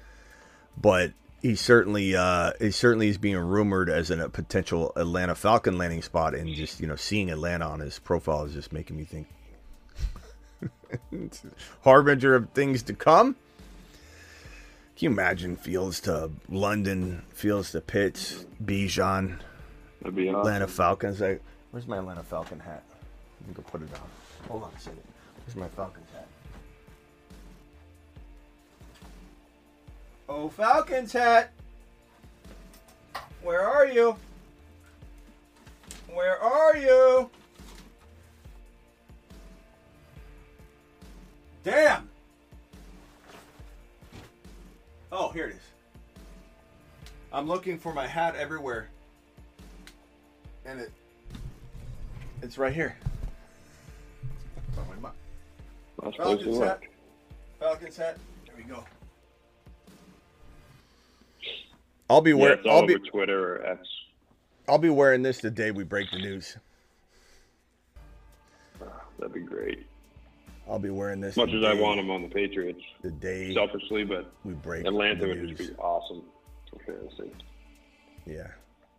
[0.79, 1.11] but
[1.41, 6.35] he certainly uh, he certainly is being rumored as a potential Atlanta Falcon landing spot,
[6.35, 9.27] and just you know seeing Atlanta on his profile is just making me think
[11.83, 13.35] harbinger of things to come.
[14.95, 19.39] Can you imagine Fields to London, Fields to Pitts, Bijan,
[20.01, 20.39] That'd be awesome.
[20.39, 21.21] Atlanta Falcons.
[21.21, 21.39] I,
[21.71, 22.83] where's my Atlanta Falcon hat?
[22.91, 24.47] I think I'll put it on.
[24.47, 25.01] Hold on a second.
[25.45, 26.27] Where's my Falcons hat?
[30.27, 31.51] Oh, Falcons hat.
[33.43, 34.15] Where are you?
[36.13, 37.29] Where are you?
[41.63, 42.09] Damn.
[45.11, 45.61] Oh, here it is.
[47.33, 48.89] I'm looking for my hat everywhere.
[50.65, 50.91] And it
[52.41, 52.95] it's right here.
[55.01, 55.09] My
[56.01, 56.67] That's supposed to Falcons work.
[56.67, 56.79] hat.
[57.59, 58.17] Falcons hat.
[58.47, 58.83] There we go.
[62.09, 63.87] I'll be Yeah, wearing it's all I'll be over Twitter or X.
[64.67, 66.57] I'll be wearing this the day we break the news.
[68.81, 68.85] Ah,
[69.19, 69.85] that'd be great.
[70.69, 73.53] I'll be wearing this As much as I want him on the Patriots, the day
[73.53, 76.23] selfishly, but we break Atlanta would just be awesome
[76.69, 77.31] for fantasy.
[78.25, 78.47] Yeah.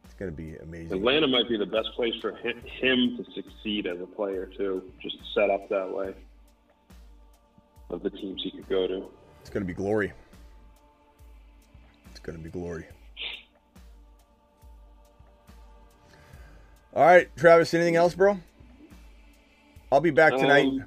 [0.04, 0.98] It's gonna be amazing.
[0.98, 5.16] Atlanta might be the best place for him to succeed as a player too, just
[5.34, 6.14] set up that way.
[7.90, 9.10] Of the teams he could go to.
[9.40, 10.12] It's gonna be glory.
[12.10, 12.86] It's gonna be glory.
[16.94, 17.72] All right, Travis.
[17.72, 18.38] Anything else, bro?
[19.90, 20.66] I'll be back tonight.
[20.66, 20.84] Um,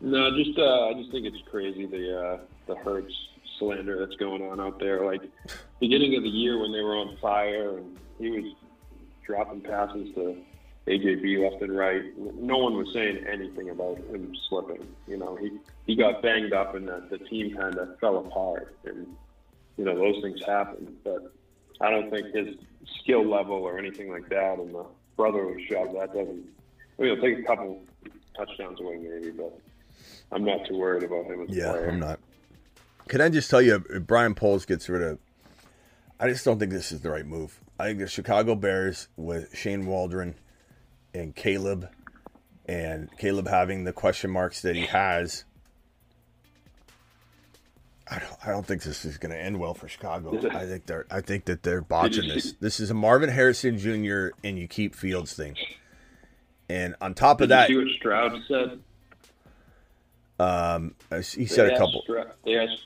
[0.00, 3.14] No, just uh, I just think it's crazy the uh, the Hurts
[3.58, 5.04] slander that's going on out there.
[5.04, 5.22] Like
[5.80, 8.52] beginning of the year when they were on fire and he was
[9.26, 10.36] dropping passes to
[10.86, 12.02] AJB left and right.
[12.16, 14.86] No one was saying anything about him slipping.
[15.06, 18.76] You know, he he got banged up and the, the team kind of fell apart,
[18.84, 19.06] and
[19.76, 20.96] you know those things happen.
[21.04, 21.32] But
[21.80, 22.56] I don't think his
[23.00, 24.86] skill level or anything like that, and the
[25.16, 26.46] brotherly shove that doesn't.
[26.98, 27.82] I mean, it'll take a couple
[28.36, 29.58] touchdowns away maybe, but
[30.30, 31.88] I'm not too worried about him Yeah, player.
[31.88, 32.20] I'm not.
[33.08, 35.18] Can I just tell you, if Ryan Poles gets rid of,
[36.20, 37.60] I just don't think this is the right move.
[37.78, 40.34] I think the Chicago Bears with Shane Waldron
[41.14, 41.88] and Caleb,
[42.66, 45.44] and Caleb having the question marks that he has.
[48.10, 50.38] I don't, I don't think this is going to end well for Chicago.
[50.50, 51.06] I think they're.
[51.10, 52.54] I think that they're botching this.
[52.60, 54.28] This is a Marvin Harrison Jr.
[54.42, 55.56] and you keep Fields thing.
[56.68, 58.80] And on top of Did that, you see what Stroud said?
[60.38, 60.94] Um,
[61.36, 62.02] he said a couple.
[62.02, 62.84] Stroud, they asked.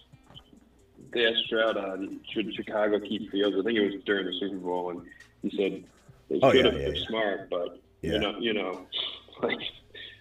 [1.12, 1.96] They asked Stroud, uh,
[2.32, 3.54] should Chicago keep Fields?
[3.58, 5.02] I think it was during the Super Bowl, and
[5.42, 5.84] he said
[6.30, 6.80] they Oh, should yeah, have.
[6.80, 7.06] yeah, They're yeah.
[7.08, 8.86] smart, but you know, you know,
[9.42, 9.58] like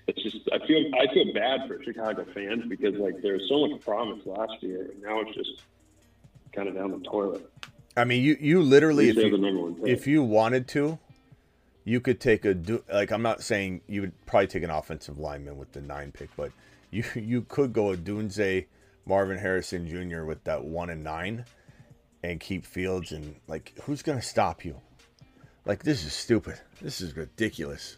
[0.07, 0.49] it's just.
[0.51, 0.91] I feel.
[0.95, 4.89] I feel bad for Chicago fans because like there was so much promise last year,
[4.91, 5.61] and now it's just
[6.53, 7.49] kind of down the toilet.
[7.95, 10.99] I mean, you you literally if you, the number one if you wanted to,
[11.85, 12.57] you could take a
[12.91, 16.29] like I'm not saying you would probably take an offensive lineman with the nine pick,
[16.35, 16.51] but
[16.91, 18.67] you you could go Odunze,
[19.05, 20.23] Marvin Harrison Jr.
[20.23, 21.45] with that one and nine,
[22.21, 24.79] and keep Fields and like who's gonna stop you?
[25.65, 26.59] Like this is stupid.
[26.81, 27.97] This is ridiculous.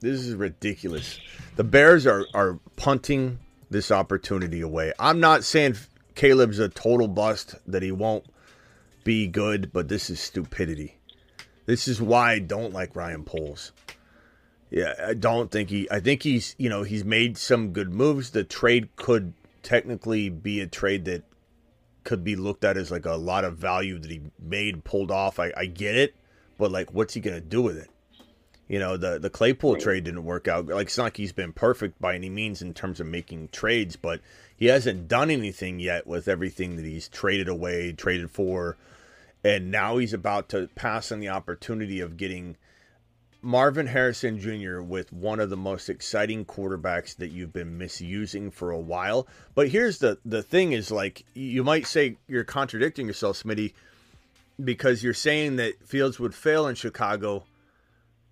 [0.00, 1.18] This is ridiculous.
[1.56, 3.38] The Bears are are punting
[3.70, 4.92] this opportunity away.
[4.98, 5.76] I'm not saying
[6.14, 8.24] Caleb's a total bust that he won't
[9.02, 10.98] be good, but this is stupidity.
[11.66, 13.72] This is why I don't like Ryan Poles.
[14.74, 15.88] Yeah, I don't think he.
[15.88, 18.30] I think he's you know he's made some good moves.
[18.30, 21.22] The trade could technically be a trade that
[22.02, 25.38] could be looked at as like a lot of value that he made pulled off.
[25.38, 26.16] I, I get it,
[26.58, 27.88] but like, what's he gonna do with it?
[28.66, 30.66] You know, the the Claypool trade didn't work out.
[30.66, 33.94] Like, it's not like he's been perfect by any means in terms of making trades,
[33.94, 34.22] but
[34.56, 38.76] he hasn't done anything yet with everything that he's traded away, traded for,
[39.44, 42.56] and now he's about to pass on the opportunity of getting
[43.44, 44.80] Marvin Harrison Jr.
[44.80, 49.26] with one of the most exciting quarterbacks that you've been misusing for a while.
[49.54, 53.74] But here's the the thing: is like you might say you're contradicting yourself, Smitty,
[54.62, 57.44] because you're saying that Fields would fail in Chicago,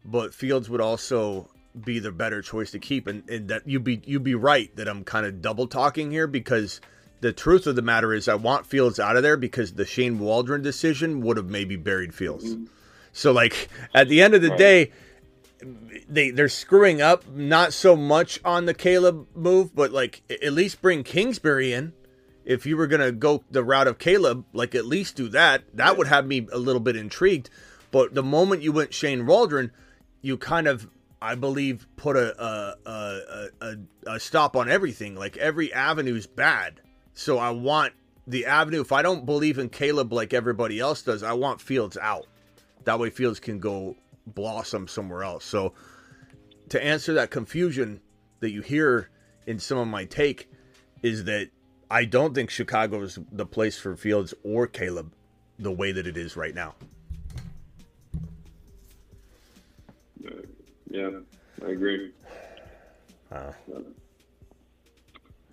[0.04, 1.48] but Fields would also
[1.84, 4.88] be the better choice to keep, and, and that you'd be you'd be right that
[4.88, 6.80] I'm kind of double talking here because
[7.20, 10.18] the truth of the matter is I want Fields out of there because the Shane
[10.18, 12.54] Waldron decision would have maybe buried Fields.
[12.54, 12.64] Mm-hmm.
[13.12, 14.90] So like at the end of the day,
[16.08, 20.82] they they're screwing up not so much on the Caleb move, but like at least
[20.82, 21.92] bring Kingsbury in.
[22.44, 25.62] If you were gonna go the route of Caleb, like at least do that.
[25.74, 27.50] That would have me a little bit intrigued.
[27.90, 29.70] But the moment you went Shane Waldron,
[30.22, 30.88] you kind of,
[31.20, 33.76] I believe, put a a, a, a,
[34.14, 35.14] a stop on everything.
[35.14, 36.80] Like every avenue's bad.
[37.14, 37.92] So I want
[38.26, 38.80] the avenue.
[38.80, 42.26] If I don't believe in Caleb like everybody else does, I want Fields out.
[42.84, 43.96] That way Fields can go
[44.26, 45.44] blossom somewhere else.
[45.44, 45.74] So
[46.68, 48.00] to answer that confusion
[48.40, 49.10] that you hear
[49.46, 50.48] in some of my take
[51.02, 51.50] is that
[51.90, 55.12] I don't think Chicago is the place for Fields or Caleb
[55.58, 56.74] the way that it is right now.
[60.90, 61.10] Yeah,
[61.64, 62.12] I agree.
[63.30, 63.52] Uh,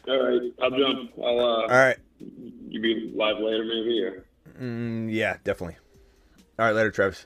[0.07, 1.11] All right, I'll jump.
[1.17, 1.39] I'll.
[1.39, 1.97] Uh, all right.
[2.19, 4.03] You be live later, maybe.
[4.03, 4.25] Or
[4.59, 5.77] Mm, yeah, definitely.
[6.57, 7.25] All right, later, Travis.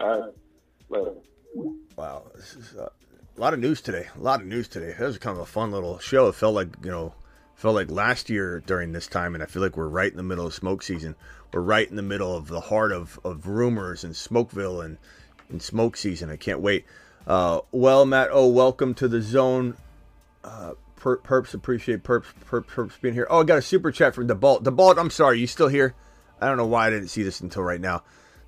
[0.00, 0.32] all right,
[1.96, 2.30] Wow,
[2.76, 2.90] a
[3.40, 4.06] lot of news today.
[4.16, 4.94] A lot of news today.
[4.98, 6.28] That was kind of a fun little show.
[6.28, 7.14] It felt like you know,
[7.58, 10.22] Felt like last year during this time, and I feel like we're right in the
[10.22, 11.16] middle of smoke season.
[11.52, 14.96] We're right in the middle of the heart of, of rumors and Smokeville and,
[15.48, 16.30] and smoke season.
[16.30, 16.84] I can't wait.
[17.26, 19.76] Uh, well, Matt, oh, welcome to the zone.
[20.44, 23.26] Uh, per, perps appreciate perps, perps, perps being here.
[23.28, 24.62] Oh, I got a super chat from DeBalt.
[24.62, 25.96] DeBalt, I'm sorry, you still here?
[26.40, 28.04] I don't know why I didn't see this until right now.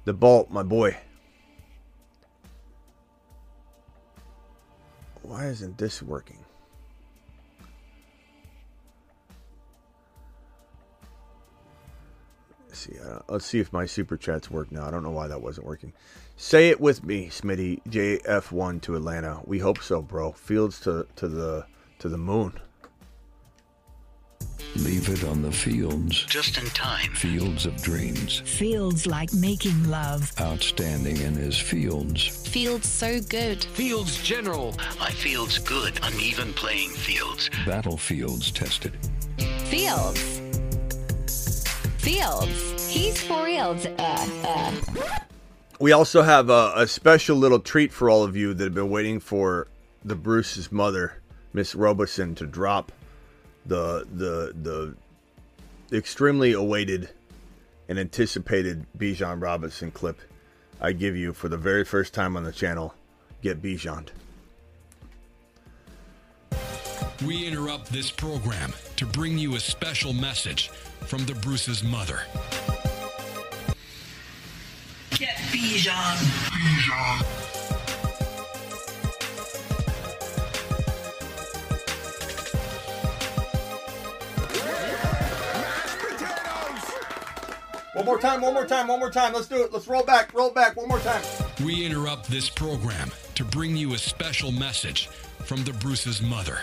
[0.07, 0.97] DeBalt, my boy.
[5.31, 6.45] Why isn't this working?
[12.67, 12.99] Let's see.
[12.99, 14.89] Uh, let's see if my super chats work now.
[14.89, 15.93] I don't know why that wasn't working.
[16.37, 17.81] Say it with me, Smitty.
[17.85, 19.41] JF1 to Atlanta.
[19.45, 20.33] We hope so, bro.
[20.33, 21.65] Fields to to the
[22.01, 22.59] to the moon.
[24.77, 26.25] Leave it on the fields.
[26.27, 27.13] Just in time.
[27.13, 28.39] Fields of dreams.
[28.45, 30.33] Fields like making love.
[30.41, 32.47] Outstanding in his fields.
[32.49, 33.65] Fields so good.
[33.65, 34.77] Fields general.
[35.01, 35.99] My fields good.
[36.05, 37.51] Uneven playing fields.
[37.67, 38.97] Battlefields tested.
[39.65, 40.41] Fields.
[41.99, 42.93] Fields.
[42.93, 43.87] He's for reals.
[43.87, 44.73] Uh, uh.
[45.81, 48.91] We also have a, a special little treat for all of you that have been
[48.91, 49.67] waiting for
[50.05, 51.21] the Bruce's mother,
[51.53, 52.93] Miss Robeson, to drop
[53.67, 54.55] the the
[55.91, 57.11] the extremely awaited
[57.89, 60.21] and anticipated Bijan Robinson clip
[60.81, 62.95] I give you for the very first time on the channel.
[63.43, 64.09] Get Bijan.
[67.27, 70.71] We interrupt this program to bring you a special message
[71.07, 72.21] from the Bruce's mother.
[75.11, 76.17] Get Bijan.
[76.49, 77.50] Bijan.
[88.01, 89.35] One more time, one more time, one more time.
[89.35, 89.75] Let's do it.
[89.75, 91.23] Let's roll back, roll back, one more time.
[91.63, 95.09] We interrupt this program to bring you a special message
[95.45, 96.61] from the Bruce's mother.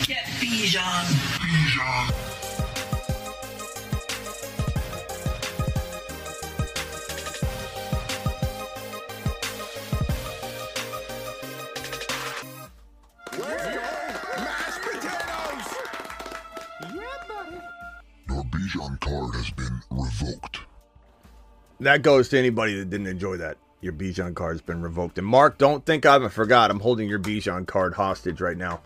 [0.00, 1.04] Get Bijan.
[1.38, 2.39] Bijan.
[18.80, 20.60] Bijan card has been revoked.
[21.80, 23.58] That goes to anybody that didn't enjoy that.
[23.82, 25.18] Your Bijan card has been revoked.
[25.18, 26.70] And Mark, don't think I haven't forgot.
[26.70, 28.80] I'm holding your Bijan card hostage right now.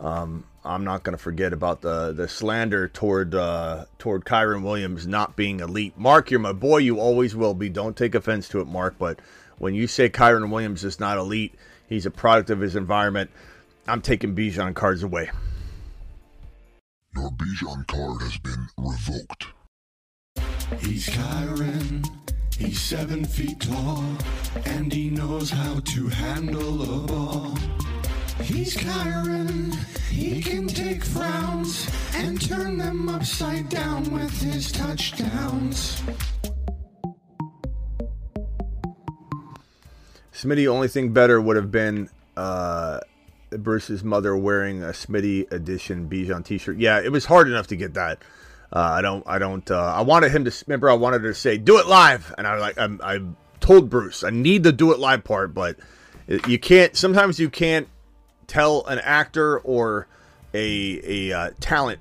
[0.00, 5.06] Um, I'm not going to forget about the the slander toward uh, toward Kyren Williams
[5.06, 5.98] not being elite.
[5.98, 6.78] Mark, you're my boy.
[6.78, 7.68] You always will be.
[7.68, 8.96] Don't take offense to it, Mark.
[8.98, 9.20] But
[9.58, 11.54] when you say Kyren Williams is not elite,
[11.88, 13.30] he's a product of his environment.
[13.86, 15.30] I'm taking Bijan cards away.
[17.16, 19.46] Your Bijan card has been revoked.
[20.80, 22.04] He's Kyren.
[22.58, 24.04] He's seven feet tall,
[24.66, 27.56] and he knows how to handle a ball.
[28.40, 29.74] He's Kyren.
[30.10, 36.02] He can take frowns and turn them upside down with his touchdowns.
[40.32, 42.98] Smitty, only thing better would have been uh,
[43.58, 46.78] Bruce's mother wearing a Smitty edition Bijan T-shirt.
[46.78, 48.18] Yeah, it was hard enough to get that.
[48.72, 49.24] Uh, I don't.
[49.26, 49.68] I don't.
[49.70, 50.90] Uh, I wanted him to remember.
[50.90, 53.20] I wanted her to say, "Do it live," and I like, I, I
[53.60, 55.76] told Bruce, I need the "do it live" part, but
[56.48, 56.96] you can't.
[56.96, 57.88] Sometimes you can't
[58.46, 60.08] tell an actor or
[60.52, 62.00] a a uh, talent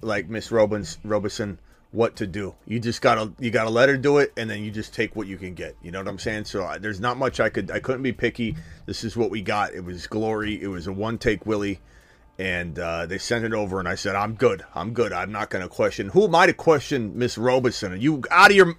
[0.00, 1.58] like Miss Robins Robeson
[1.90, 2.54] what to do.
[2.66, 5.26] You just gotta you gotta let her do it, and then you just take what
[5.26, 5.76] you can get.
[5.82, 6.44] You know what I'm saying?
[6.44, 8.56] So I, there's not much I could I couldn't be picky.
[8.86, 9.74] This is what we got.
[9.74, 10.60] It was glory.
[10.60, 11.80] It was a one take Willie,
[12.38, 14.64] and uh, they sent it over, and I said I'm good.
[14.74, 15.12] I'm good.
[15.12, 16.08] I'm not gonna question.
[16.10, 17.92] Who am I to question Miss Robeson?
[17.92, 18.76] Are you out of your?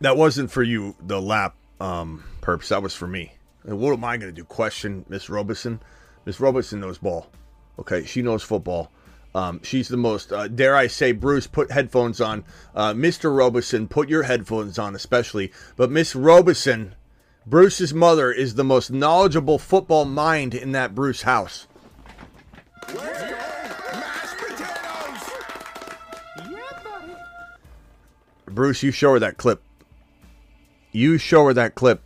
[0.00, 2.68] That wasn't for you, the lap um, perps.
[2.68, 3.32] That was for me.
[3.62, 4.44] What am I going to do?
[4.44, 5.80] Question Miss Robeson?
[6.24, 7.28] Miss Robeson knows ball.
[7.78, 8.90] Okay, she knows football.
[9.34, 12.44] Um, she's the most, uh, dare I say, Bruce, put headphones on.
[12.74, 13.36] Uh, Mr.
[13.36, 15.52] Robeson, put your headphones on, especially.
[15.76, 16.94] But Miss Robeson,
[17.46, 21.66] Bruce's mother, is the most knowledgeable football mind in that Bruce house.
[28.46, 29.62] Bruce, you show her that clip.
[30.92, 32.05] You show her that clip.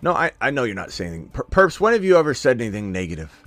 [0.00, 1.28] No, I, I know you're not saying anything.
[1.30, 3.44] Per- Perps, when have you ever said anything negative?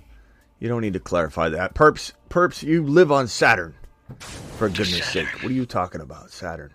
[0.60, 1.74] You don't need to clarify that.
[1.74, 3.74] Perps, Perps, you live on Saturn.
[4.20, 5.28] For goodness sake.
[5.42, 6.72] What are you talking about, Saturn?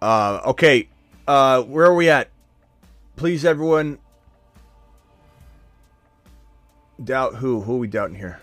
[0.00, 0.88] Uh, okay.
[1.28, 2.30] Uh, where are we at?
[3.16, 3.98] Please, everyone.
[7.02, 7.60] Doubt who?
[7.60, 8.40] Who are we doubting here?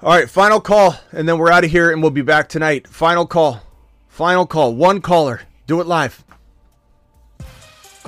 [0.00, 2.86] All right, final call, and then we're out of here, and we'll be back tonight.
[2.86, 3.60] Final call.
[4.06, 4.74] Final call.
[4.74, 5.42] One caller.
[5.66, 6.24] Do it live.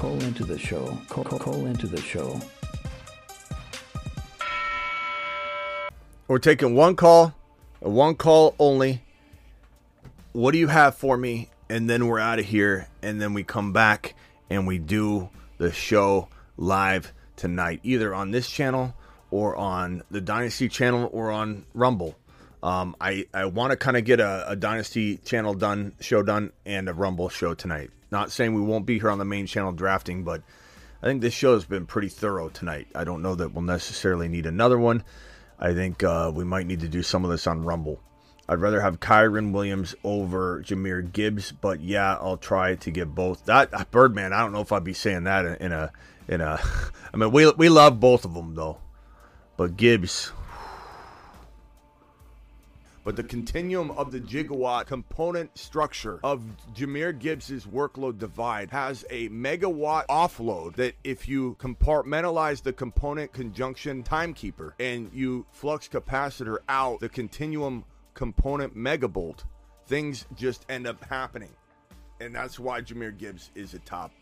[0.00, 0.98] Call into the show.
[1.10, 2.40] Call, call, call into the show.
[6.26, 7.34] We're taking one call,
[7.80, 9.02] one call only.
[10.32, 11.50] What do you have for me?
[11.68, 12.88] And then we're out of here.
[13.02, 14.14] And then we come back
[14.48, 15.28] and we do
[15.58, 18.94] the show live tonight, either on this channel
[19.30, 22.16] or on the Dynasty channel or on Rumble.
[22.62, 26.52] Um, I, I want to kind of get a, a Dynasty channel done, show done,
[26.66, 27.90] and a Rumble show tonight.
[28.10, 30.42] Not saying we won't be here on the main channel drafting, but
[31.02, 32.88] I think this show has been pretty thorough tonight.
[32.94, 35.04] I don't know that we'll necessarily need another one.
[35.58, 38.00] I think uh, we might need to do some of this on Rumble.
[38.48, 43.44] I'd rather have Kyren Williams over Jahmyr Gibbs, but yeah, I'll try to get both.
[43.44, 45.92] That uh, Birdman, I don't know if I'd be saying that in a
[46.26, 46.60] in a.
[47.14, 48.78] I mean, we we love both of them though,
[49.56, 50.32] but Gibbs.
[53.02, 56.44] But the continuum of the gigawatt component structure of
[56.74, 64.02] Jahmyr Gibbs's workload divide has a megawatt offload that if you compartmentalize the component conjunction
[64.02, 69.44] timekeeper and you flux capacitor out the continuum component megabolt,
[69.86, 71.50] things just end up happening.
[72.20, 74.12] And that's why Jahmyr Gibbs is a top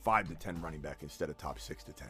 [0.00, 2.08] five to ten running back instead of top six to ten.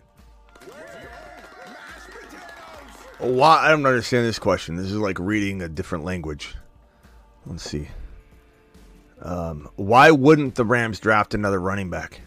[3.23, 3.67] Why?
[3.67, 4.75] I don't understand this question.
[4.75, 6.57] This is like reading a different language.
[7.47, 7.87] Let's see.
[9.21, 12.21] Um, why wouldn't the Rams draft another running back?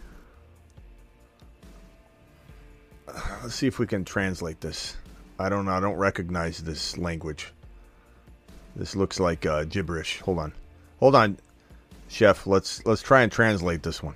[3.42, 4.96] Let's see if we can translate this.
[5.38, 5.72] I don't know.
[5.72, 7.52] I don't recognize this language.
[8.74, 10.20] This looks like uh, gibberish.
[10.20, 10.52] Hold on,
[10.98, 11.38] hold on,
[12.08, 12.46] chef.
[12.46, 14.14] Let's let's try and translate this one.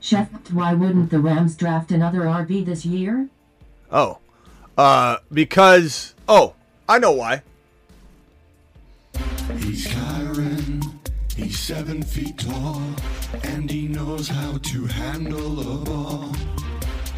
[0.00, 3.28] Chef, why wouldn't the Rams draft another RB this year?
[3.90, 4.18] Oh,
[4.76, 6.54] uh, because oh,
[6.88, 7.42] I know why.
[9.58, 10.82] He's Kyren,
[11.36, 12.82] he's seven feet tall,
[13.42, 16.32] and he knows how to handle a ball.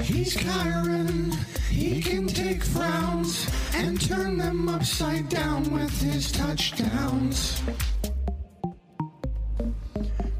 [0.03, 1.35] He's Kyren,
[1.71, 7.63] he can take frowns and turn them upside down with his touchdowns.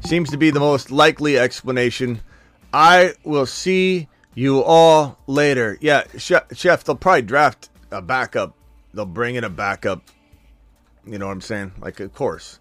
[0.05, 2.21] Seems to be the most likely explanation.
[2.71, 4.07] I will see
[4.37, 5.79] you all later.
[5.81, 8.53] Yeah, chef, they'll probably draft a backup.
[8.93, 10.03] They'll bring in a backup.
[11.07, 11.71] You know what I'm saying?
[11.79, 12.59] Like, of course.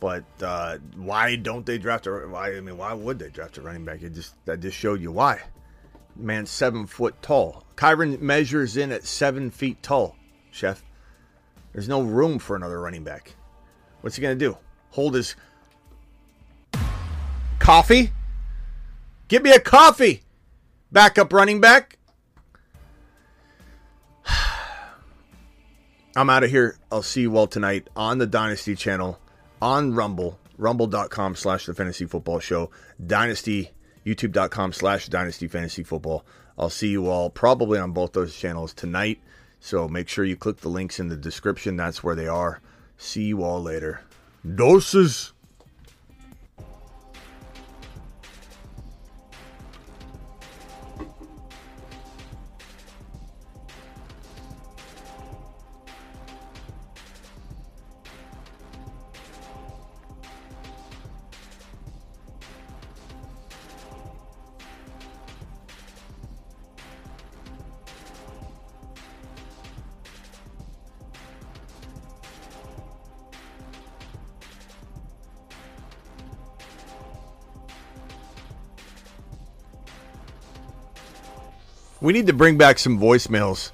[0.00, 2.10] But uh, why don't they draft a?
[2.10, 4.00] Why I mean, why would they draft a running back?
[4.00, 5.42] It just that just showed you why.
[6.16, 7.64] Man, seven foot tall.
[7.76, 10.16] Kyren measures in at seven feet tall.
[10.52, 10.82] Chef,
[11.72, 13.34] there's no room for another running back.
[14.00, 14.56] What's he gonna do?
[14.90, 15.36] Hold his
[17.58, 18.10] coffee?
[19.28, 20.22] Give me a coffee.
[20.94, 21.98] Backup running back.
[26.16, 26.78] I'm out of here.
[26.92, 29.18] I'll see you all tonight on the Dynasty channel,
[29.60, 32.70] on Rumble, rumble.com slash the fantasy football show,
[33.04, 33.72] Dynasty,
[34.06, 36.24] youtube.com slash dynasty fantasy football.
[36.56, 39.20] I'll see you all probably on both those channels tonight.
[39.58, 41.76] So make sure you click the links in the description.
[41.76, 42.60] That's where they are.
[42.98, 44.02] See you all later.
[44.54, 45.32] Doses.
[82.04, 83.70] We need to bring back some voicemails.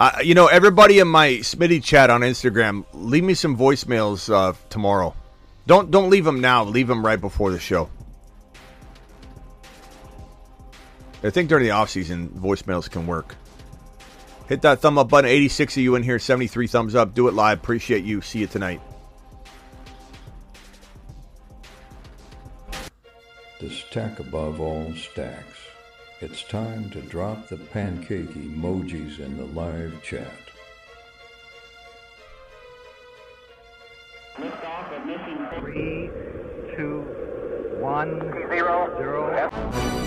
[0.00, 4.54] Uh, you know, everybody in my Smitty chat on Instagram, leave me some voicemails uh,
[4.68, 5.14] tomorrow.
[5.68, 6.64] Don't don't leave them now.
[6.64, 7.88] Leave them right before the show.
[11.22, 13.36] I think during the off season, voicemails can work.
[14.48, 15.30] Hit that thumb up button.
[15.30, 17.14] 86 of you in here, 73 thumbs up.
[17.14, 17.58] Do it live.
[17.58, 18.22] Appreciate you.
[18.22, 18.80] See you tonight.
[23.60, 25.61] The stack above all stacks.
[26.22, 30.30] It's time to drop the pancake emojis in the live chat.
[35.58, 36.10] Three,
[36.76, 37.00] two,
[37.80, 40.01] one, zero, zero.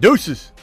[0.00, 0.53] Deuces.